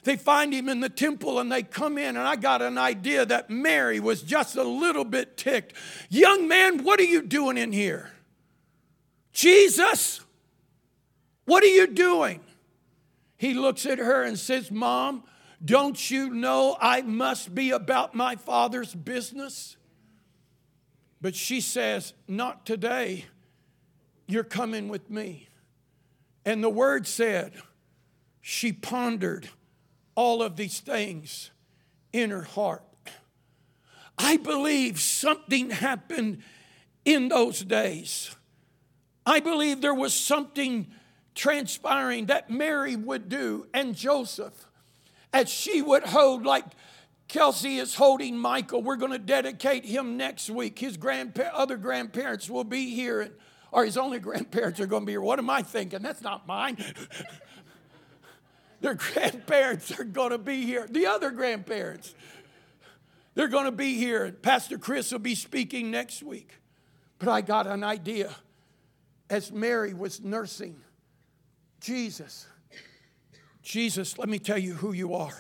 [0.05, 3.27] They find him in the temple and they come in, and I got an idea
[3.27, 5.75] that Mary was just a little bit ticked.
[6.09, 8.11] Young man, what are you doing in here?
[9.33, 10.21] Jesus,
[11.45, 12.41] what are you doing?
[13.37, 15.25] He looks at her and says, Mom,
[15.65, 19.78] don't you know I must be about my father's business?
[21.21, 23.27] But she says, Not today.
[24.27, 25.49] You're coming with me.
[26.45, 27.53] And the word said,
[28.41, 29.51] she pondered
[30.15, 31.51] all of these things
[32.15, 32.83] in her heart.
[34.17, 36.43] I believe something happened
[37.05, 38.35] in those days.
[39.27, 40.87] I believe there was something
[41.35, 44.67] transpiring that Mary would do and Joseph
[45.33, 46.65] as she would hold, like
[47.29, 48.83] Kelsey is holding Michael.
[48.83, 50.79] We're going to dedicate him next week.
[50.79, 53.33] His grandpa- other grandparents will be here, and,
[53.71, 55.21] or his only grandparents are going to be here.
[55.21, 56.01] What am I thinking?
[56.03, 56.79] That's not mine.
[58.81, 60.87] Their grandparents are going to be here.
[60.89, 62.15] The other grandparents,
[63.35, 64.31] they're going to be here.
[64.31, 66.53] Pastor Chris will be speaking next week.
[67.19, 68.35] But I got an idea
[69.29, 70.77] as Mary was nursing
[71.81, 72.47] Jesus.
[73.63, 75.37] Jesus, let me tell you who you are.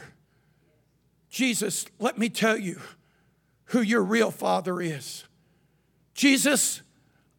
[1.38, 2.80] Jesus, let me tell you
[3.66, 5.22] who your real father is.
[6.12, 6.82] Jesus,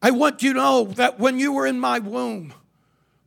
[0.00, 2.54] I want you to know that when you were in my womb,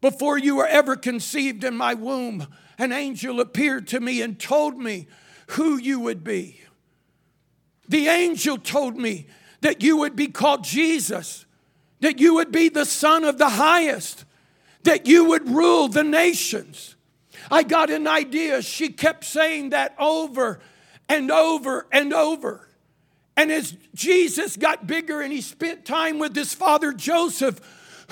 [0.02, 2.48] before you were ever conceived in my womb,
[2.80, 5.06] an angel appeared to me and told me
[5.50, 6.60] who you would be.
[7.88, 9.28] The angel told me
[9.62, 11.46] that you would be called Jesus,
[12.00, 14.26] that you would be the Son of the highest,
[14.82, 16.96] that you would rule the nations.
[17.52, 18.62] I got an idea.
[18.62, 20.60] She kept saying that over
[21.10, 22.68] and over and over.
[23.36, 27.60] And as Jesus got bigger and he spent time with his father Joseph,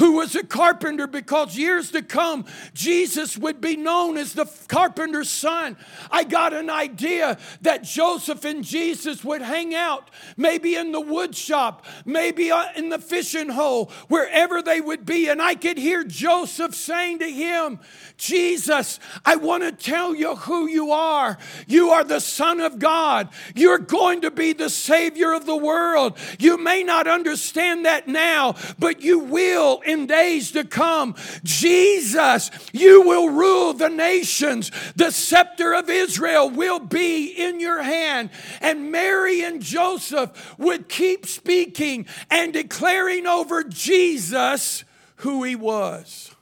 [0.02, 2.44] who was a carpenter because years to come,
[2.74, 5.78] Jesus would be known as the carpenter's son.
[6.10, 11.36] I got an idea that Joseph and Jesus would hang out, maybe in the wood
[11.36, 15.30] shop, maybe uh, in the fishing hole, wherever they would be.
[15.30, 17.80] And I could hear Joseph saying to him,
[18.18, 21.38] Jesus, I want to tell you who you are.
[21.68, 23.30] You are the Son of God.
[23.54, 26.18] You're going to be the Savior of the world.
[26.40, 31.16] You may not understand that now, but you will in days to come.
[31.44, 34.72] Jesus, you will rule the nations.
[34.96, 38.30] The scepter of Israel will be in your hand.
[38.62, 44.84] And Mary and Joseph would keep speaking and declaring over Jesus
[45.18, 46.34] who he was.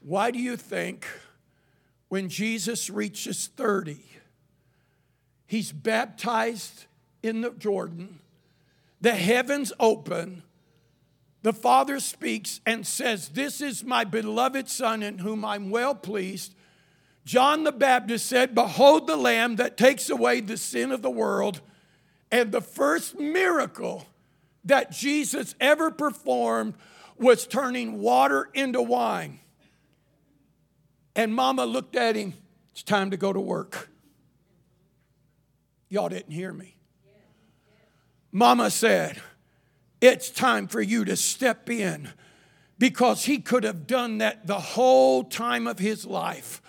[0.00, 1.06] Why do you think
[2.08, 3.98] when Jesus reaches 30,
[5.46, 6.84] he's baptized
[7.24, 8.20] in the Jordan,
[9.00, 10.43] the heavens open,
[11.44, 16.54] the Father speaks and says, This is my beloved Son in whom I'm well pleased.
[17.26, 21.60] John the Baptist said, Behold the Lamb that takes away the sin of the world.
[22.32, 24.06] And the first miracle
[24.64, 26.74] that Jesus ever performed
[27.18, 29.38] was turning water into wine.
[31.14, 32.32] And Mama looked at him,
[32.72, 33.90] It's time to go to work.
[35.90, 36.74] Y'all didn't hear me.
[38.32, 39.20] Mama said,
[40.04, 42.10] it's time for you to step in
[42.78, 46.60] because he could have done that the whole time of his life.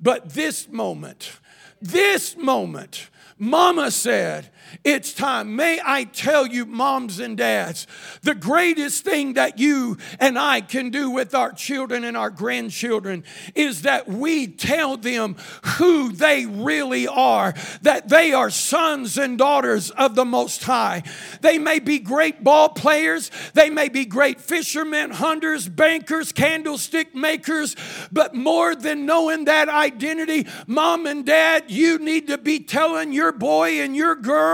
[0.00, 1.38] But this moment,
[1.80, 3.08] this moment,
[3.38, 4.50] Mama said,
[4.82, 5.56] It's time.
[5.56, 7.86] May I tell you, moms and dads,
[8.22, 13.24] the greatest thing that you and I can do with our children and our grandchildren
[13.54, 15.36] is that we tell them
[15.78, 21.02] who they really are, that they are sons and daughters of the Most High.
[21.40, 27.76] They may be great ball players, they may be great fishermen, hunters, bankers, candlestick makers,
[28.10, 33.32] but more than knowing that identity, mom and dad, you need to be telling your
[33.32, 34.53] boy and your girl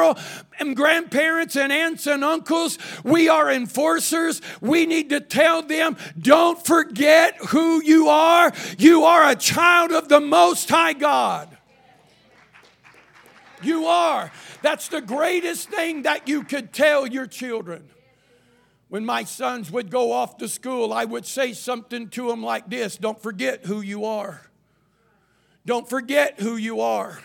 [0.59, 2.79] and grandparents and aunts and uncles.
[3.05, 4.41] We are enforcers.
[4.61, 8.53] We need to tell them don't forget who you are.
[8.79, 11.57] You are a child of the Most High God.
[13.63, 14.33] You are.
[14.63, 17.89] That's the greatest thing that you could tell your children.
[18.89, 22.69] When my sons would go off to school, I would say something to them like
[22.69, 24.43] this Don't forget who you are.
[25.65, 27.21] Don't forget who you are.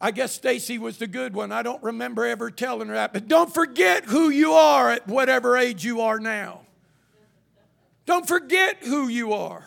[0.00, 1.50] I guess Stacy was the good one.
[1.50, 3.12] I don't remember ever telling her that.
[3.12, 6.60] But don't forget who you are at whatever age you are now.
[8.06, 9.64] Don't forget who you are.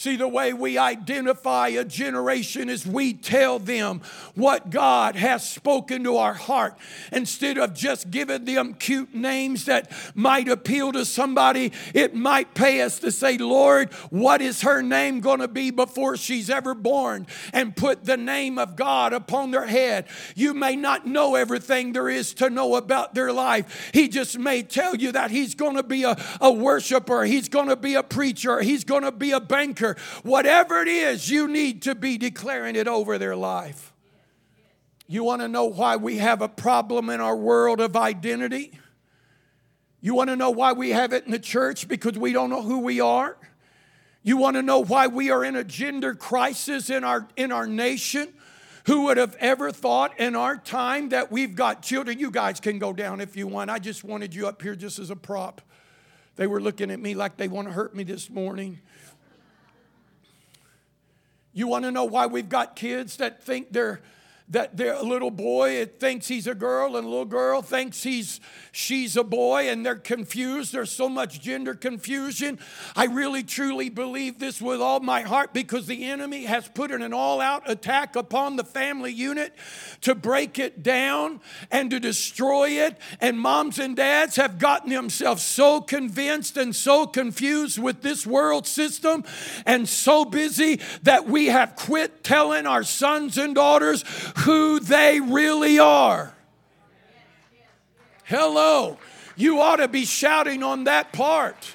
[0.00, 4.00] See, the way we identify a generation is we tell them
[4.34, 6.78] what God has spoken to our heart
[7.12, 11.72] instead of just giving them cute names that might appeal to somebody.
[11.92, 16.16] It might pay us to say, Lord, what is her name going to be before
[16.16, 17.26] she's ever born?
[17.52, 20.06] And put the name of God upon their head.
[20.34, 23.90] You may not know everything there is to know about their life.
[23.92, 27.68] He just may tell you that he's going to be a, a worshiper, he's going
[27.68, 29.89] to be a preacher, he's going to be a banker
[30.22, 33.92] whatever it is, you need to be declaring it over their life.
[35.06, 38.78] You want to know why we have a problem in our world of identity?
[40.00, 41.88] You want to know why we have it in the church?
[41.88, 43.36] Because we don't know who we are.
[44.22, 47.66] You want to know why we are in a gender crisis in our, in our
[47.66, 48.28] nation?
[48.86, 52.18] Who would have ever thought in our time that we've got children?
[52.18, 53.70] You guys can go down if you want.
[53.70, 55.60] I just wanted you up here just as a prop.
[56.36, 58.80] They were looking at me like they want to hurt me this morning.
[61.52, 64.00] You want to know why we've got kids that think they're
[64.50, 68.40] that their little boy thinks he's a girl and a little girl thinks he's
[68.72, 70.72] she's a boy and they're confused.
[70.72, 72.58] There's so much gender confusion.
[72.96, 77.00] I really truly believe this with all my heart because the enemy has put in
[77.02, 79.54] an all-out attack upon the family unit
[80.02, 81.40] to break it down
[81.70, 82.98] and to destroy it.
[83.20, 88.66] And moms and dads have gotten themselves so convinced and so confused with this world
[88.66, 89.24] system
[89.64, 94.04] and so busy that we have quit telling our sons and daughters
[94.40, 96.34] who they really are.
[98.24, 98.98] Hello.
[99.36, 101.74] You ought to be shouting on that part.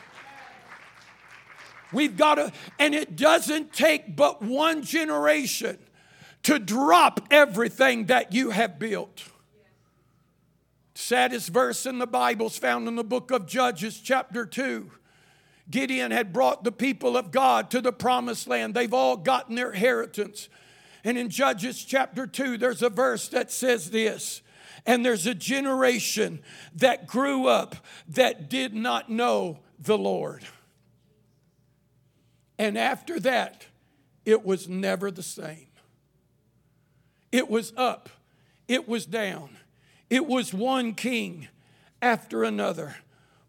[1.92, 5.78] We've got to, and it doesn't take but one generation
[6.44, 9.24] to drop everything that you have built.
[10.94, 14.92] Saddest verse in the Bible is found in the book of Judges, chapter 2.
[15.70, 18.74] Gideon had brought the people of God to the promised land.
[18.74, 20.48] They've all gotten their inheritance.
[21.06, 24.42] And in Judges chapter 2, there's a verse that says this
[24.88, 26.42] And there's a generation
[26.74, 27.76] that grew up
[28.10, 30.44] that did not know the Lord.
[32.58, 33.68] And after that,
[34.26, 35.68] it was never the same.
[37.32, 38.10] It was up,
[38.68, 39.58] it was down,
[40.10, 41.50] it was one king
[42.02, 42.96] after another.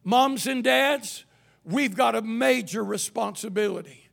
[0.05, 1.25] Moms and dads,
[1.65, 4.06] we've got a major responsibility.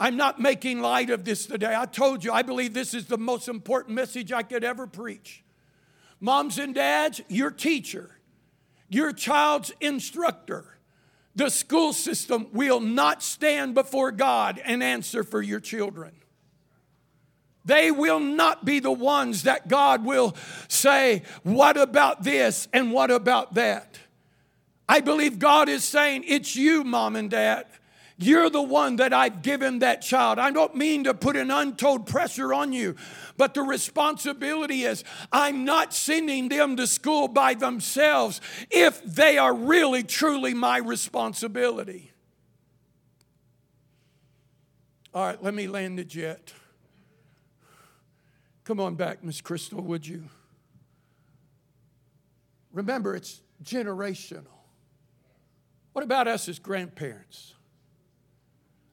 [0.00, 1.74] I'm not making light of this today.
[1.76, 5.42] I told you, I believe this is the most important message I could ever preach.
[6.20, 8.18] Moms and dads, your teacher,
[8.88, 10.78] your child's instructor,
[11.34, 16.12] the school system will not stand before God and answer for your children.
[17.64, 20.34] They will not be the ones that God will
[20.68, 23.98] say, What about this and what about that?
[24.88, 27.66] I believe God is saying, It's you, mom and dad.
[28.20, 30.40] You're the one that I've given that child.
[30.40, 32.96] I don't mean to put an untold pressure on you,
[33.36, 38.40] but the responsibility is I'm not sending them to school by themselves
[38.70, 42.10] if they are really, truly my responsibility.
[45.14, 46.52] All right, let me land the jet.
[48.64, 50.24] Come on back, Miss Crystal, would you?
[52.72, 54.44] Remember, it's generational.
[55.92, 57.54] What about us as grandparents?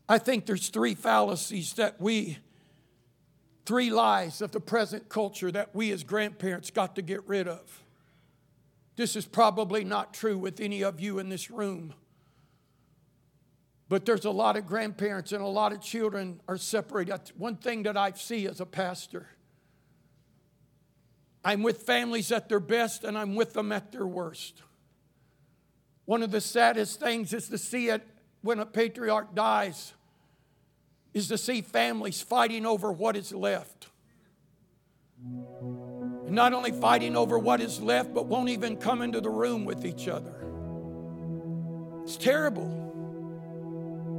[0.08, 2.38] I think there's three fallacies that we,
[3.66, 7.82] three lies of the present culture that we as grandparents got to get rid of.
[8.96, 11.94] This is probably not true with any of you in this room.
[13.90, 17.20] But there's a lot of grandparents and a lot of children are separated.
[17.38, 19.28] One thing that I see as a pastor,
[21.44, 24.62] I'm with families at their best and I'm with them at their worst.
[26.06, 28.08] One of the saddest things is to see it
[28.42, 29.94] when a patriarch dies
[31.16, 33.88] is to see families fighting over what is left.
[35.24, 39.64] And not only fighting over what is left, but won't even come into the room
[39.64, 40.36] with each other.
[42.04, 42.84] It's terrible.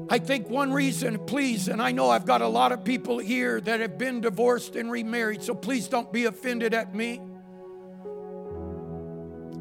[0.08, 3.60] I think one reason, please, and I know I've got a lot of people here
[3.60, 7.20] that have been divorced and remarried, so please don't be offended at me.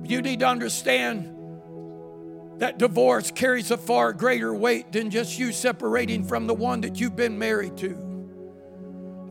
[0.03, 1.34] You need to understand
[2.57, 6.99] that divorce carries a far greater weight than just you separating from the one that
[6.99, 8.05] you've been married to.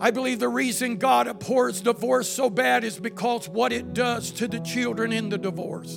[0.00, 4.48] I believe the reason God abhors divorce so bad is because what it does to
[4.48, 5.96] the children in the divorce.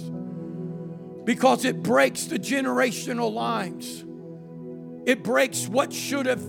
[1.26, 4.06] Because it breaks the generational lines.
[5.06, 6.44] It breaks what should have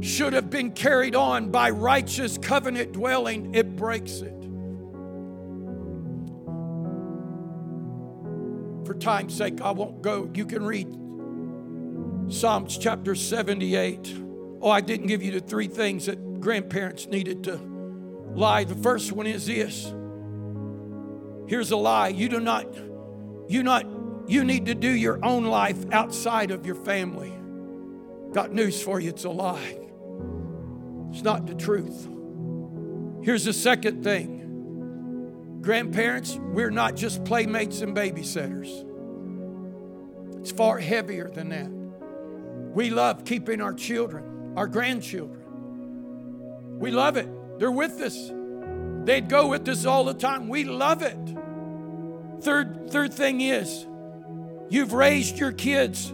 [0.00, 3.54] should have been carried on by righteous covenant dwelling.
[3.54, 4.33] It breaks it.
[8.94, 10.30] For time's sake, I won't go.
[10.34, 10.86] You can read
[12.32, 14.14] Psalms chapter 78.
[14.60, 17.56] Oh, I didn't give you the three things that grandparents needed to
[18.34, 18.62] lie.
[18.62, 19.92] The first one is this.
[21.48, 22.08] Here's a lie.
[22.08, 22.72] You do not,
[23.48, 23.84] you not,
[24.28, 27.32] you need to do your own life outside of your family.
[28.32, 29.78] Got news for you, it's a lie.
[31.10, 32.08] It's not the truth.
[33.24, 34.33] Here's the second thing
[35.64, 38.68] Grandparents, we're not just playmates and babysitters.
[40.38, 41.70] It's far heavier than that.
[42.74, 46.78] We love keeping our children, our grandchildren.
[46.78, 47.30] We love it.
[47.58, 48.30] They're with us.
[49.06, 50.48] They'd go with us all the time.
[50.48, 51.16] We love it.
[52.42, 53.86] Third, third thing is,
[54.68, 56.12] you've raised your kids,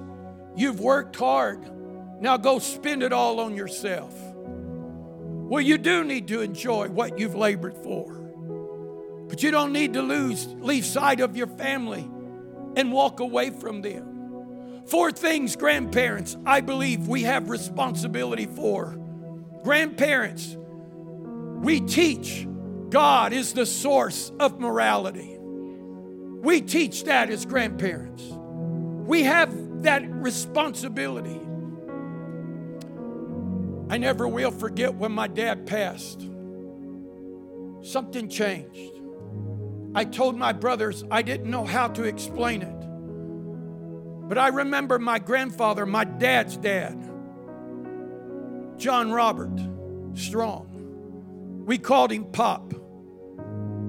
[0.55, 1.68] you've worked hard.
[2.20, 4.14] Now go spend it all on yourself.
[4.36, 8.20] Well, you do need to enjoy what you've labored for.
[9.31, 12.11] But you don't need to lose, leave sight of your family
[12.76, 14.83] and walk away from them.
[14.87, 18.99] Four things, grandparents, I believe we have responsibility for.
[19.62, 22.47] Grandparents, we teach
[22.89, 25.37] God is the source of morality.
[25.39, 28.24] We teach that as grandparents.
[28.24, 31.41] We have that responsibility.
[33.89, 36.26] I never will forget when my dad passed.
[37.83, 38.99] Something changed.
[39.95, 44.28] I told my brothers I didn't know how to explain it.
[44.28, 46.97] But I remember my grandfather, my dad's dad,
[48.76, 49.61] John Robert
[50.14, 51.64] Strong.
[51.66, 52.72] We called him Pop.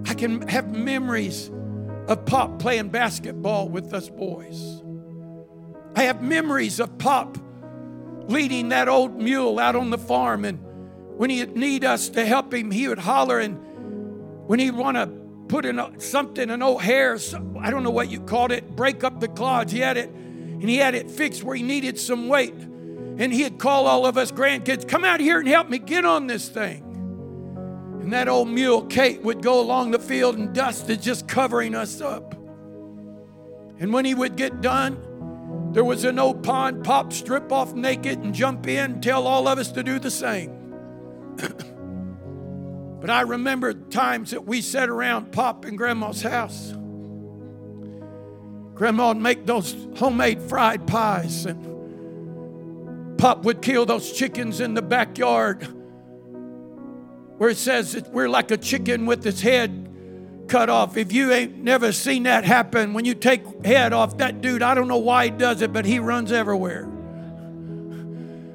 [0.08, 1.52] I can have memories
[2.08, 4.82] of Pop playing basketball with us boys.
[5.96, 7.38] I have memories of Pop
[8.28, 10.60] leading that old mule out on the farm, and
[11.18, 13.60] when he'd need us to help him, he would holler, and
[14.48, 15.21] when he'd want to
[15.52, 17.20] put in something, an old harrow,
[17.60, 19.74] I don't know what you called it, break up the clods.
[19.74, 22.54] He had it, and he had it fixed where he needed some weight.
[22.54, 26.28] And he'd call all of us grandkids, come out here and help me get on
[26.28, 26.84] this thing.
[28.02, 31.76] And that old mule, Kate, would go along the field and dust is just covering
[31.76, 32.34] us up.
[33.78, 38.20] And when he would get done, there was an old pond, Pop strip off naked
[38.20, 40.58] and jump in, tell all of us to do the same.
[43.02, 46.72] but I remember times that we sat around Pop and Grandma's house.
[48.76, 54.82] Grandma would make those homemade fried pies, and Pop would kill those chickens in the
[54.84, 55.68] backyard
[57.38, 59.90] where it says that we're like a chicken with its head
[60.48, 60.96] cut off.
[60.96, 64.76] If you ain't never seen that happen, when you take head off that dude, I
[64.76, 66.86] don't know why he does it, but he runs everywhere.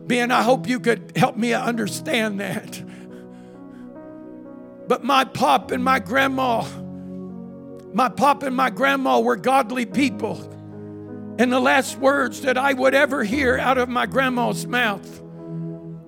[0.07, 2.81] Ben, I hope you could help me understand that.
[4.89, 6.65] But my pop and my grandma,
[7.93, 10.53] my pop and my grandma were godly people.
[11.39, 15.23] And the last words that I would ever hear out of my grandma's mouth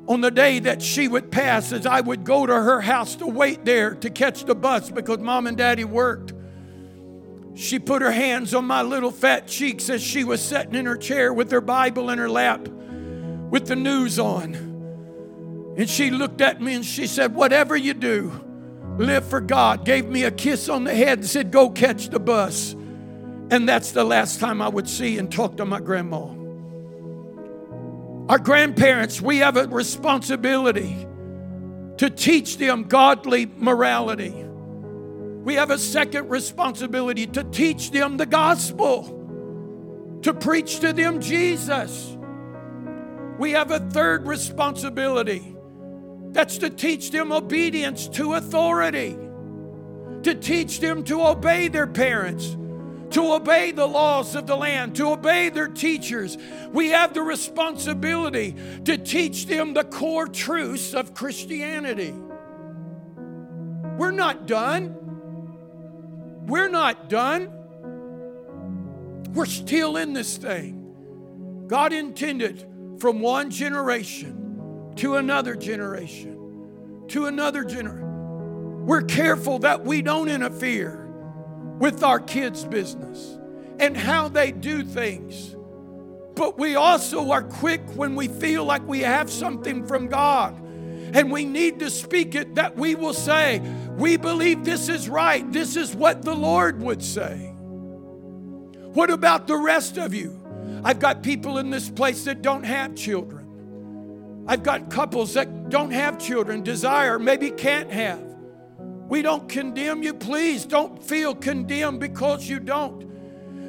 [0.08, 3.26] on the day that she would pass as I would go to her house to
[3.26, 6.32] wait there to catch the bus because mom and daddy worked.
[7.54, 10.96] She put her hands on my little fat cheeks as she was sitting in her
[10.96, 12.66] chair with her Bible in her lap
[13.50, 14.54] with the news on.
[15.76, 18.47] And she looked at me and she said, Whatever you do,
[18.98, 19.84] live for God.
[19.84, 22.74] Gave me a kiss on the head and said, Go catch the bus.
[23.50, 26.34] And that's the last time I would see and talk to my grandma.
[28.28, 31.06] Our grandparents, we have a responsibility
[31.96, 34.34] to teach them godly morality.
[35.44, 42.16] We have a second responsibility to teach them the gospel, to preach to them Jesus.
[43.38, 45.56] We have a third responsibility
[46.32, 49.16] that's to teach them obedience to authority,
[50.22, 52.56] to teach them to obey their parents
[53.10, 56.36] to obey the laws of the land, to obey their teachers.
[56.72, 58.54] We have the responsibility
[58.84, 62.14] to teach them the core truths of Christianity.
[63.96, 64.94] We're not done.
[66.46, 67.50] We're not done.
[69.32, 71.64] We're still in this thing.
[71.66, 72.66] God intended
[72.98, 74.47] from one generation
[74.98, 76.38] to another generation
[77.08, 78.86] to another generation.
[78.86, 81.06] We're careful that we don't interfere
[81.78, 83.38] with our kids' business
[83.78, 85.54] and how they do things.
[86.34, 90.54] But we also are quick when we feel like we have something from God
[91.14, 93.60] and we need to speak it that we will say,
[93.92, 95.50] We believe this is right.
[95.52, 97.52] This is what the Lord would say.
[98.92, 100.34] What about the rest of you?
[100.84, 103.37] I've got people in this place that don't have children.
[104.48, 108.22] I've got couples that don't have children, desire, maybe can't have.
[109.06, 110.14] We don't condemn you.
[110.14, 113.06] Please don't feel condemned because you don't.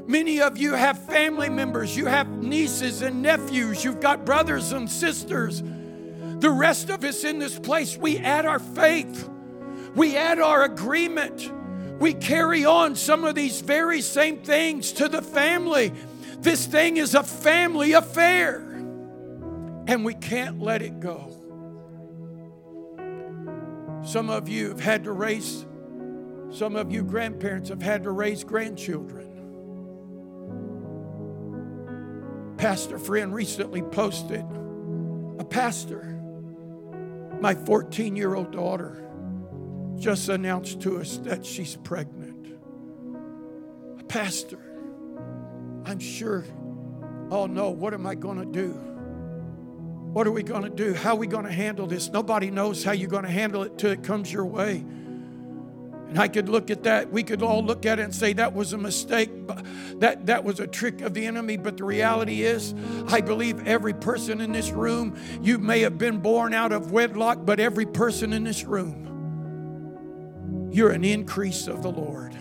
[0.08, 4.90] Many of you have family members, you have nieces and nephews, you've got brothers and
[4.90, 5.62] sisters.
[5.62, 9.30] The rest of us in this place, we add our faith,
[9.96, 11.52] we add our agreement,
[12.00, 15.94] we carry on some of these very same things to the family.
[16.40, 18.69] This thing is a family affair,
[19.90, 21.36] and we can't let it go.
[24.04, 25.66] Some of you have had to raise,
[26.52, 29.26] some of you grandparents have had to raise grandchildren.
[32.58, 34.46] Pastor friend recently posted
[35.40, 36.22] a pastor,
[37.42, 39.10] my 14 year old daughter,
[39.98, 42.60] just announced to us that she's pregnant.
[44.00, 44.60] A pastor,
[45.84, 46.46] I'm sure,
[47.32, 48.89] oh no, what am I going to do?
[50.14, 50.94] What are we going to do?
[50.94, 52.10] How are we going to handle this?
[52.10, 54.78] Nobody knows how you're going to handle it till it comes your way.
[56.10, 57.12] And I could look at that.
[57.12, 59.30] We could all look at it and say that was a mistake.
[60.00, 61.58] That, that was a trick of the enemy.
[61.58, 62.74] But the reality is,
[63.08, 67.46] I believe every person in this room, you may have been born out of wedlock,
[67.46, 69.06] but every person in this room,
[70.72, 72.36] you're an increase of the Lord.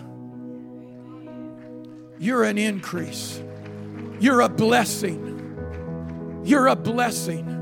[2.17, 3.39] You're an increase.
[4.19, 6.41] You're a blessing.
[6.43, 7.58] You're a blessing.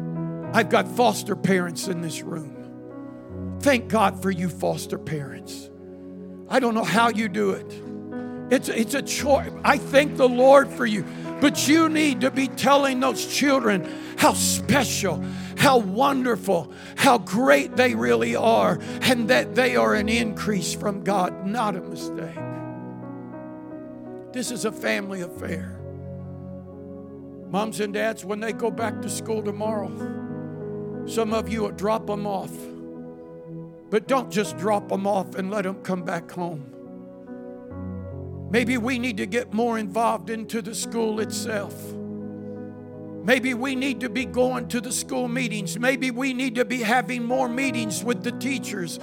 [0.54, 3.58] I've got foster parents in this room.
[3.62, 5.70] Thank God for you, foster parents.
[6.50, 7.84] I don't know how you do it.
[8.50, 9.52] It's, it's a choice.
[9.64, 11.04] I thank the Lord for you.
[11.42, 13.88] But you need to be telling those children
[14.18, 15.24] how special,
[15.58, 21.46] how wonderful, how great they really are, and that they are an increase from God,
[21.46, 22.40] not a mistake.
[24.32, 25.80] This is a family affair.
[27.50, 29.92] Moms and dads, when they go back to school tomorrow,
[31.08, 32.52] some of you will drop them off.
[33.90, 36.74] But don't just drop them off and let them come back home.
[38.52, 41.74] Maybe we need to get more involved into the school itself.
[43.24, 45.78] Maybe we need to be going to the school meetings.
[45.78, 49.00] Maybe we need to be having more meetings with the teachers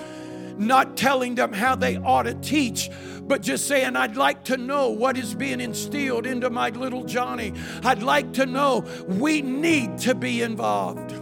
[0.58, 2.90] not telling them how they ought to teach,
[3.22, 7.52] but just saying, I'd like to know what is being instilled into my little Johnny.
[7.82, 11.12] I'd like to know we need to be involved.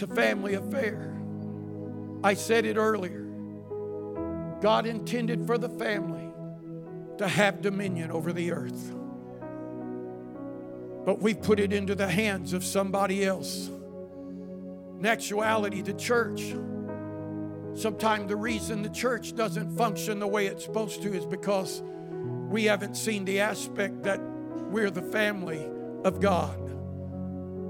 [0.00, 1.14] It's a family affair.
[2.24, 3.26] I said it earlier.
[4.62, 6.26] God intended for the family
[7.18, 8.94] to have dominion over the earth.
[11.04, 13.68] But we've put it into the hands of somebody else.
[14.98, 16.54] In actuality, the church,
[17.74, 21.82] sometimes the reason the church doesn't function the way it's supposed to is because
[22.48, 24.18] we haven't seen the aspect that
[24.70, 25.68] we're the family
[26.04, 26.70] of God.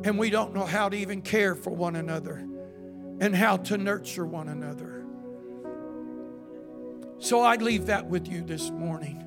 [0.04, 2.46] And we don't know how to even care for one another
[3.20, 5.04] and how to nurture one another.
[7.18, 9.22] So I leave that with you this morning.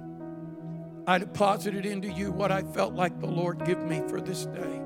[1.05, 4.82] I deposited into you what I felt like the Lord give me for this day.